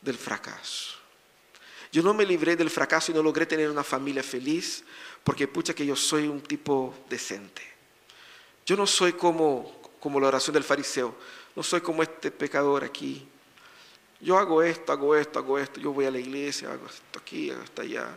del 0.00 0.16
fracaso. 0.16 0.96
Yo 1.92 2.02
no 2.02 2.14
me 2.14 2.26
libré 2.26 2.56
del 2.56 2.70
fracaso 2.70 3.10
y 3.10 3.14
no 3.14 3.22
logré 3.22 3.46
tener 3.46 3.70
una 3.70 3.84
familia 3.84 4.22
feliz 4.22 4.84
porque 5.24 5.48
pucha 5.48 5.74
que 5.74 5.86
yo 5.86 5.96
soy 5.96 6.26
un 6.26 6.40
tipo 6.40 6.94
decente. 7.08 7.62
Yo 8.64 8.76
no 8.76 8.86
soy 8.86 9.12
como, 9.12 9.80
como 10.00 10.20
la 10.20 10.28
oración 10.28 10.54
del 10.54 10.64
fariseo, 10.64 11.14
no 11.54 11.62
soy 11.62 11.80
como 11.80 12.02
este 12.02 12.30
pecador 12.30 12.84
aquí. 12.84 13.26
Yo 14.20 14.38
hago 14.38 14.62
esto, 14.62 14.92
hago 14.92 15.14
esto, 15.14 15.38
hago 15.38 15.58
esto, 15.58 15.80
yo 15.80 15.92
voy 15.92 16.06
a 16.06 16.10
la 16.10 16.18
iglesia, 16.18 16.72
hago 16.72 16.86
esto 16.86 17.18
aquí, 17.18 17.50
hago 17.50 17.62
esto 17.62 17.82
allá. 17.82 18.08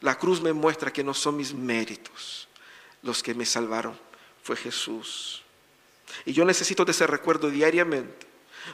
La 0.00 0.18
cruz 0.18 0.40
me 0.40 0.52
muestra 0.52 0.92
que 0.92 1.02
no 1.02 1.14
son 1.14 1.36
mis 1.36 1.54
méritos 1.54 2.48
los 3.02 3.22
que 3.22 3.34
me 3.34 3.46
salvaron, 3.46 3.98
fue 4.42 4.56
Jesús. 4.56 5.42
Y 6.24 6.32
yo 6.32 6.44
necesito 6.44 6.84
ese 6.88 7.06
recuerdo 7.06 7.50
diariamente, 7.50 8.26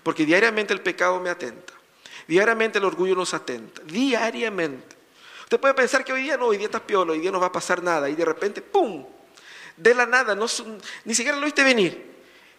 porque 0.02 0.24
diariamente 0.24 0.72
el 0.72 0.80
pecado 0.80 1.20
me 1.20 1.30
atenta, 1.30 1.72
diariamente 2.26 2.78
el 2.78 2.84
orgullo 2.84 3.14
nos 3.14 3.34
atenta, 3.34 3.82
diariamente. 3.84 4.96
Usted 5.42 5.60
puede 5.60 5.74
pensar 5.74 6.04
que 6.04 6.12
hoy 6.12 6.22
día 6.22 6.36
no, 6.36 6.46
hoy 6.46 6.56
día 6.56 6.66
está 6.66 6.80
piolo, 6.80 7.12
hoy 7.12 7.20
día 7.20 7.30
no 7.30 7.40
va 7.40 7.48
a 7.48 7.52
pasar 7.52 7.82
nada, 7.82 8.08
y 8.08 8.14
de 8.14 8.24
repente, 8.24 8.62
¡pum! 8.62 9.06
De 9.76 9.94
la 9.94 10.06
nada, 10.06 10.34
no, 10.34 10.46
ni 11.04 11.14
siquiera 11.14 11.38
lo 11.38 11.44
viste 11.44 11.64
venir. 11.64 12.12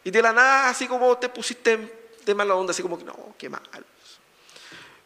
Y 0.04 0.12
de 0.12 0.22
la 0.22 0.34
nada, 0.34 0.70
así 0.70 0.88
como 0.88 1.18
te 1.18 1.30
pusiste 1.30 2.04
de 2.26 2.36
mala 2.36 2.56
onda, 2.56 2.72
así 2.72 2.82
como 2.82 2.98
que, 2.98 3.04
no, 3.04 3.36
qué 3.38 3.50
mal. 3.50 3.62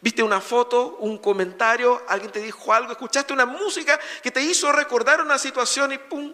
Viste 0.00 0.22
una 0.22 0.40
foto, 0.40 0.96
un 1.00 1.18
comentario, 1.18 2.02
alguien 2.08 2.30
te 2.30 2.40
dijo 2.40 2.72
algo, 2.72 2.92
escuchaste 2.92 3.32
una 3.32 3.46
música 3.46 3.98
que 4.22 4.30
te 4.30 4.40
hizo 4.40 4.70
recordar 4.70 5.20
una 5.20 5.38
situación 5.38 5.92
y 5.92 5.98
¡pum! 5.98 6.32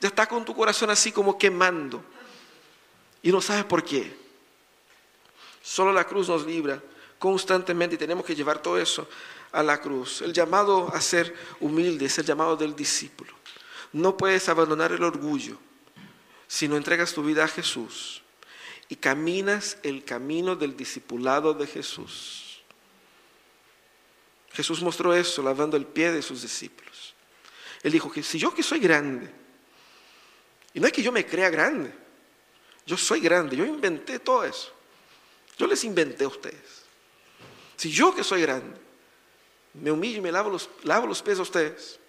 Ya 0.00 0.08
está 0.08 0.26
con 0.26 0.44
tu 0.44 0.54
corazón 0.54 0.90
así 0.90 1.12
como 1.12 1.36
quemando. 1.36 2.02
Y 3.22 3.32
no 3.32 3.40
sabes 3.40 3.64
por 3.64 3.84
qué. 3.84 4.16
Solo 5.62 5.92
la 5.92 6.04
cruz 6.04 6.28
nos 6.28 6.46
libra 6.46 6.82
constantemente 7.18 7.96
y 7.96 7.98
tenemos 7.98 8.24
que 8.24 8.34
llevar 8.34 8.62
todo 8.62 8.78
eso 8.78 9.08
a 9.52 9.62
la 9.62 9.80
cruz. 9.80 10.22
El 10.22 10.32
llamado 10.32 10.92
a 10.94 11.00
ser 11.00 11.34
humilde 11.60 12.06
es 12.06 12.18
el 12.18 12.24
llamado 12.24 12.56
del 12.56 12.74
discípulo. 12.74 13.32
No 13.92 14.16
puedes 14.16 14.48
abandonar 14.48 14.92
el 14.92 15.02
orgullo 15.02 15.58
si 16.46 16.68
no 16.68 16.76
entregas 16.76 17.12
tu 17.12 17.22
vida 17.22 17.44
a 17.44 17.48
Jesús 17.48 18.22
y 18.88 18.96
caminas 18.96 19.78
el 19.82 20.04
camino 20.04 20.56
del 20.56 20.76
discipulado 20.76 21.54
de 21.54 21.66
Jesús. 21.66 22.62
Jesús 24.52 24.82
mostró 24.82 25.12
eso 25.14 25.42
lavando 25.42 25.76
el 25.76 25.86
pie 25.86 26.10
de 26.12 26.22
sus 26.22 26.42
discípulos. 26.42 27.14
Él 27.82 27.92
dijo 27.92 28.10
que 28.10 28.22
si 28.22 28.38
yo 28.38 28.54
que 28.54 28.62
soy 28.62 28.80
grande, 28.80 29.30
y 30.74 30.80
no 30.80 30.86
es 30.86 30.92
que 30.92 31.02
yo 31.02 31.12
me 31.12 31.26
crea 31.26 31.50
grande, 31.50 31.92
yo 32.88 32.96
soy 32.96 33.20
grande, 33.20 33.54
yo 33.54 33.66
inventé 33.66 34.18
todo 34.18 34.44
eso. 34.44 34.72
Yo 35.58 35.66
les 35.66 35.84
inventé 35.84 36.24
a 36.24 36.28
ustedes. 36.28 36.84
Si 37.76 37.90
yo 37.90 38.14
que 38.14 38.24
soy 38.24 38.40
grande, 38.40 38.80
me 39.74 39.90
humillo 39.90 40.16
y 40.16 40.20
me 40.22 40.32
lavo 40.32 40.48
los, 40.48 40.70
lavo 40.84 41.06
los 41.06 41.20
pies 41.20 41.38
a 41.38 41.42
ustedes, 41.42 42.00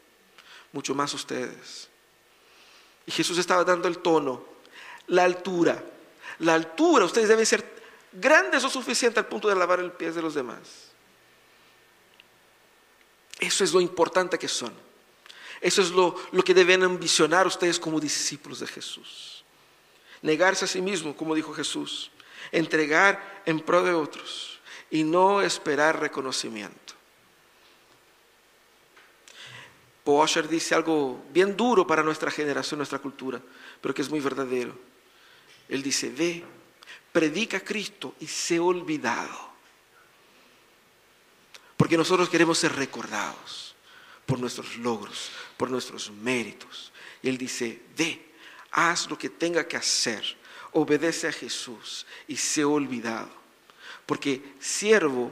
mucho 0.72 0.96
más 0.96 1.14
ustedes. 1.14 1.90
Y 3.06 3.12
Jesús 3.12 3.38
estaba 3.38 3.66
dando 3.66 3.90
el 3.90 3.98
tono, 3.98 4.46
la 5.08 5.26
altura. 5.26 5.84
La 6.40 6.54
altura, 6.54 7.04
ustedes 7.04 7.28
deben 7.28 7.46
ser 7.46 7.66
grandes 8.14 8.64
o 8.64 8.70
suficientes 8.70 9.18
al 9.18 9.28
punto 9.28 9.50
de 9.50 9.56
lavar 9.56 9.82
el 9.82 9.92
pie 9.92 10.14
de 10.14 10.22
los 10.22 10.34
demás. 10.34 10.60
Eso 13.38 13.66
es 13.66 13.74
lo 13.74 13.82
importante 13.82 14.40
que 14.40 14.48
son. 14.48 14.74
Eso 15.60 15.82
es 15.82 15.92
lo, 15.92 16.16
lo 16.32 16.42
que 16.42 16.54
deben 16.54 16.84
ambicionar 16.84 17.46
ustedes 17.46 17.78
como 17.78 18.00
discípulos 18.00 18.62
de 18.62 18.68
Jesús. 18.68 19.39
Negarse 20.22 20.66
a 20.66 20.68
sí 20.68 20.82
mismo, 20.82 21.16
como 21.16 21.36
dijo 21.36 21.54
Jesús. 21.54 22.12
Entregar 22.52 23.42
en 23.46 23.60
pro 23.60 23.84
de 23.84 23.94
otros 23.94 24.60
y 24.90 25.04
no 25.04 25.42
esperar 25.42 26.00
reconocimiento. 26.00 26.90
Washer 30.06 30.48
dice 30.48 30.74
algo 30.74 31.24
bien 31.32 31.56
duro 31.56 31.86
para 31.86 32.04
nuestra 32.04 32.32
generación, 32.32 32.80
nuestra 32.80 33.00
cultura, 33.00 33.40
pero 33.80 33.94
que 33.94 34.02
es 34.02 34.10
muy 34.10 34.20
verdadero. 34.20 34.74
Él 35.68 35.84
dice, 35.84 36.10
ve, 36.10 36.44
predica 37.12 37.58
a 37.58 37.62
Cristo 37.62 38.16
y 38.20 38.28
sé 38.28 38.60
olvidado. 38.60 39.50
Porque 41.78 41.98
nosotros 41.98 42.28
queremos 42.28 42.58
ser 42.58 42.76
recordados 42.76 43.76
por 44.26 44.40
nuestros 44.40 44.78
logros, 44.78 45.32
por 45.58 45.70
nuestros 45.70 46.12
méritos. 46.12 46.92
Y 47.22 47.30
Él 47.30 47.38
dice, 47.38 47.82
ve, 47.96 48.29
haz 48.72 49.10
lo 49.10 49.18
que 49.18 49.30
tenga 49.30 49.68
que 49.68 49.78
hacer, 49.78 50.38
obedece 50.72 51.28
a 51.28 51.32
Jesús 51.32 52.06
y 52.28 52.38
sé 52.38 52.64
olvidado. 52.64 53.30
Porque 54.06 54.42
siervo 54.60 55.32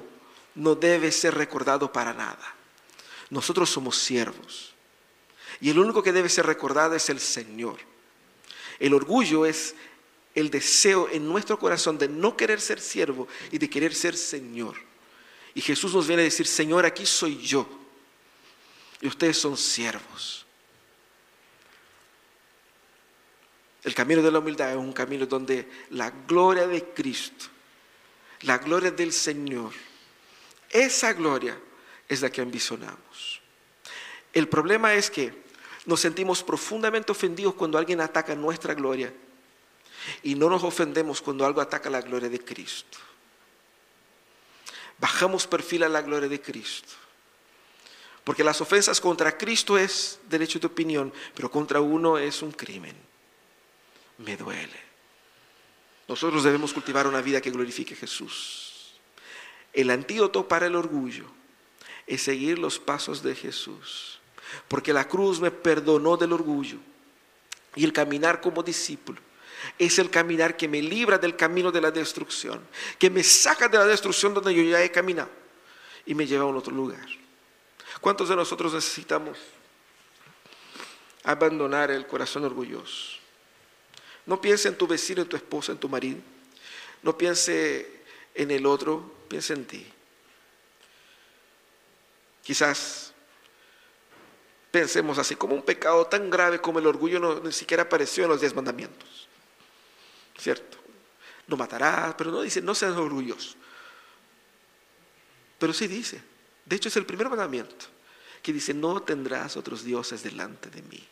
no 0.56 0.76
debe 0.76 1.12
ser 1.12 1.36
recordado 1.36 1.91
para 1.91 2.13
nada. 2.13 2.56
Nosotros 3.30 3.69
somos 3.69 3.97
siervos. 3.97 4.73
Y 5.60 5.69
el 5.69 5.80
único 5.80 6.04
que 6.04 6.12
debe 6.12 6.30
ser 6.30 6.45
recordado 6.45 6.95
es 6.95 7.10
el 7.10 7.19
Señor. 7.19 7.78
El 8.80 8.93
orgullo 8.93 9.45
es 9.45 9.76
el 10.36 10.50
deseo 10.52 11.10
en 11.10 11.28
nuestro 11.28 11.58
corazón 11.58 11.97
de 11.97 12.08
no 12.08 12.38
querer 12.38 12.62
ser 12.62 12.80
siervo 12.80 13.28
y 13.52 13.58
de 13.58 13.69
querer 13.69 13.95
ser 13.95 14.15
Señor. 14.15 14.76
Y 15.56 15.62
Jesús 15.62 15.93
nos 15.95 16.08
viene 16.08 16.21
a 16.21 16.26
decir, 16.26 16.45
Señor, 16.45 16.86
aquí 16.86 17.06
soy 17.06 17.38
yo. 17.38 17.67
Y 19.02 19.08
ustedes 19.08 19.38
son 19.38 19.58
siervos. 19.58 20.46
El 23.88 23.95
camino 23.95 24.21
de 24.21 24.30
la 24.30 24.39
humildad 24.39 24.71
es 24.71 24.76
un 24.76 24.91
camino 24.91 25.26
donde 25.26 25.65
la 25.91 26.10
gloria 26.10 26.67
de 26.67 26.89
Cristo, 26.89 27.45
la 28.41 28.58
gloria 28.58 28.91
del 28.91 29.13
Señor, 29.13 29.71
esa 30.69 31.13
gloria 31.13 31.58
es 32.10 32.21
la 32.21 32.30
que 32.30 32.41
ambicionamos. 32.41 33.39
El 34.34 34.50
problema 34.50 34.93
es 34.93 35.10
que 35.10 35.41
nos 35.86 36.02
sentimos 36.02 36.43
profundamente 36.43 37.13
ofendidos 37.13 37.54
cuando 37.54 37.78
alguien 37.78 38.02
ataca 38.02 38.36
nuestra 38.36 38.73
gloria 38.73 39.13
y 40.21 40.36
no 40.36 40.50
nos 40.50 40.65
ofendemos 40.65 41.21
cuando 41.21 41.45
algo 41.45 41.62
ataca 41.62 41.89
la 41.89 42.02
gloria 42.02 42.28
de 42.28 42.43
Cristo. 42.43 42.97
Bajamos 44.97 45.47
perfil 45.47 45.84
a 45.84 45.88
la 45.88 46.02
gloria 46.02 46.28
de 46.28 46.41
Cristo. 46.41 46.91
Porque 48.26 48.43
las 48.43 48.60
ofensas 48.60 49.00
contra 49.00 49.38
Cristo 49.38 49.78
es 49.78 50.19
derecho 50.28 50.60
de 50.60 50.67
opinión, 50.67 51.13
pero 51.34 51.50
contra 51.50 51.80
uno 51.80 52.17
es 52.17 52.41
un 52.41 52.52
crimen. 52.52 53.08
Me 54.17 54.36
duele. 54.38 54.88
Nosotros 56.08 56.43
debemos 56.43 56.73
cultivar 56.73 57.08
una 57.08 57.21
vida 57.21 57.41
que 57.41 57.51
glorifique 57.51 57.93
a 57.93 57.97
Jesús. 57.97 58.95
El 59.73 59.89
antídoto 59.91 60.47
para 60.47 60.65
el 60.67 60.75
orgullo 60.75 61.25
es 62.08 62.21
seguir 62.23 62.58
los 62.58 62.80
pasos 62.80 63.21
de 63.21 63.36
Jesús. 63.36 64.19
Porque 64.67 64.93
la 64.93 65.08
cruz 65.08 65.39
me 65.39 65.51
perdonó 65.51 66.17
del 66.17 66.34
orgullo. 66.34 66.77
Y 67.75 67.84
el 67.84 67.93
caminar 67.93 68.41
como 68.41 68.63
discípulo 68.63 69.21
es 69.77 69.99
el 69.99 70.10
caminar 70.10 70.56
que 70.56 70.67
me 70.67 70.82
libra 70.82 71.17
del 71.17 71.36
camino 71.36 71.71
de 71.71 71.82
la 71.82 71.91
destrucción, 71.91 72.65
que 72.97 73.10
me 73.10 73.23
saca 73.23 73.67
de 73.67 73.77
la 73.77 73.86
destrucción 73.86 74.34
donde 74.34 74.53
yo 74.53 74.63
ya 74.63 74.82
he 74.82 74.91
caminado 74.91 75.30
y 76.06 76.15
me 76.15 76.25
lleva 76.25 76.43
a 76.43 76.47
un 76.47 76.58
otro 76.58 76.73
lugar. 76.73 77.06
¿Cuántos 78.01 78.30
de 78.30 78.36
nosotros 78.36 78.73
necesitamos 78.73 79.38
abandonar 81.23 81.91
el 81.91 82.08
corazón 82.08 82.45
orgulloso? 82.45 83.17
No 84.28 84.40
piense 84.40 84.68
en 84.68 84.78
tu 84.78 84.86
vecino, 84.86 85.22
en 85.22 85.30
tu 85.30 85.36
esposa, 85.36 85.72
en 85.72 85.80
tu 85.80 85.90
marido. 85.90 86.20
No 87.02 87.18
piense 87.18 88.04
en 88.36 88.52
el 88.52 88.66
otro, 88.66 89.16
piense 89.30 89.54
en 89.54 89.66
ti. 89.66 89.88
Quizás 92.44 93.13
pensemos 94.70 95.18
así 95.18 95.36
como 95.36 95.56
un 95.56 95.63
pecado 95.63 96.06
tan 96.06 96.30
grave 96.30 96.62
como 96.62 96.80
el 96.80 96.88
orgullo 96.88 97.20
no, 97.20 97.40
ni 97.40 97.52
siquiera 97.52 97.84
apareció 97.84 98.26
en 98.26 98.30
los 98.30 98.42
diez 98.42 98.54
mandamientos. 98.54 99.28
¿Cierto? 100.38 100.78
No 101.48 101.56
matarás, 101.56 102.13
pero 102.16 102.30
no 102.30 102.42
dice, 102.42 102.62
no 102.62 102.76
seas 102.76 102.96
orgulloso. 102.96 103.56
Pero 105.58 105.74
sí 105.74 105.88
dice, 105.88 106.22
de 106.66 106.76
hecho 106.76 106.90
es 106.90 106.98
el 106.98 107.06
primer 107.06 107.30
mandamiento, 107.30 107.86
que 108.44 108.52
dice, 108.52 108.74
no 108.74 109.02
tendrás 109.02 109.56
otros 109.56 109.84
dioses 109.84 110.22
delante 110.22 110.70
de 110.70 110.82
mí. 110.82 111.08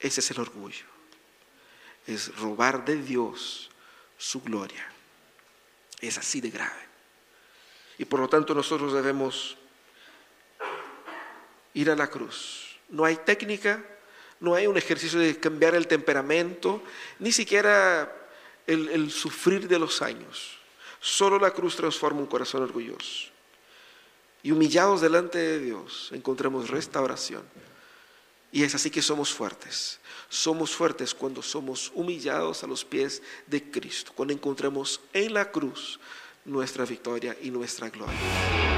Ese 0.00 0.20
es 0.20 0.30
el 0.32 0.40
orgullo. 0.40 0.97
Es 2.08 2.34
robar 2.38 2.86
de 2.86 2.96
Dios 2.96 3.68
su 4.16 4.40
gloria. 4.40 4.90
Es 6.00 6.16
así 6.16 6.40
de 6.40 6.48
grave. 6.48 6.88
Y 7.98 8.06
por 8.06 8.20
lo 8.20 8.28
tanto 8.28 8.54
nosotros 8.54 8.94
debemos 8.94 9.58
ir 11.74 11.90
a 11.90 11.96
la 11.96 12.08
cruz. 12.08 12.78
No 12.88 13.04
hay 13.04 13.16
técnica, 13.16 13.84
no 14.40 14.54
hay 14.54 14.66
un 14.66 14.78
ejercicio 14.78 15.18
de 15.18 15.38
cambiar 15.38 15.74
el 15.74 15.86
temperamento, 15.86 16.82
ni 17.18 17.30
siquiera 17.30 18.10
el, 18.66 19.10
sufrir 19.10 19.68
de 19.68 19.78
los 19.78 20.00
años. 20.00 20.58
Solo 21.00 21.38
la 21.38 21.50
cruz 21.50 21.76
transforma 21.76 22.20
un 22.20 22.26
corazón 22.26 22.62
orgulloso. 22.62 23.28
Y 24.42 24.52
humillados 24.52 25.02
delante 25.02 25.36
de 25.36 25.58
Dios 25.58 26.08
encontramos 26.14 26.70
restauración. 26.70 27.42
Y 28.50 28.62
es 28.62 28.74
así 28.74 28.90
que 28.90 29.02
somos 29.02 29.32
fuertes. 29.32 30.00
Somos 30.28 30.74
fuertes 30.74 31.14
cuando 31.14 31.42
somos 31.42 31.90
humillados 31.94 32.64
a 32.64 32.66
los 32.66 32.84
pies 32.84 33.22
de 33.46 33.70
Cristo, 33.70 34.12
cuando 34.14 34.34
encontramos 34.34 35.00
en 35.12 35.34
la 35.34 35.50
cruz 35.50 35.98
nuestra 36.44 36.84
victoria 36.84 37.36
y 37.42 37.50
nuestra 37.50 37.90
gloria. 37.90 38.77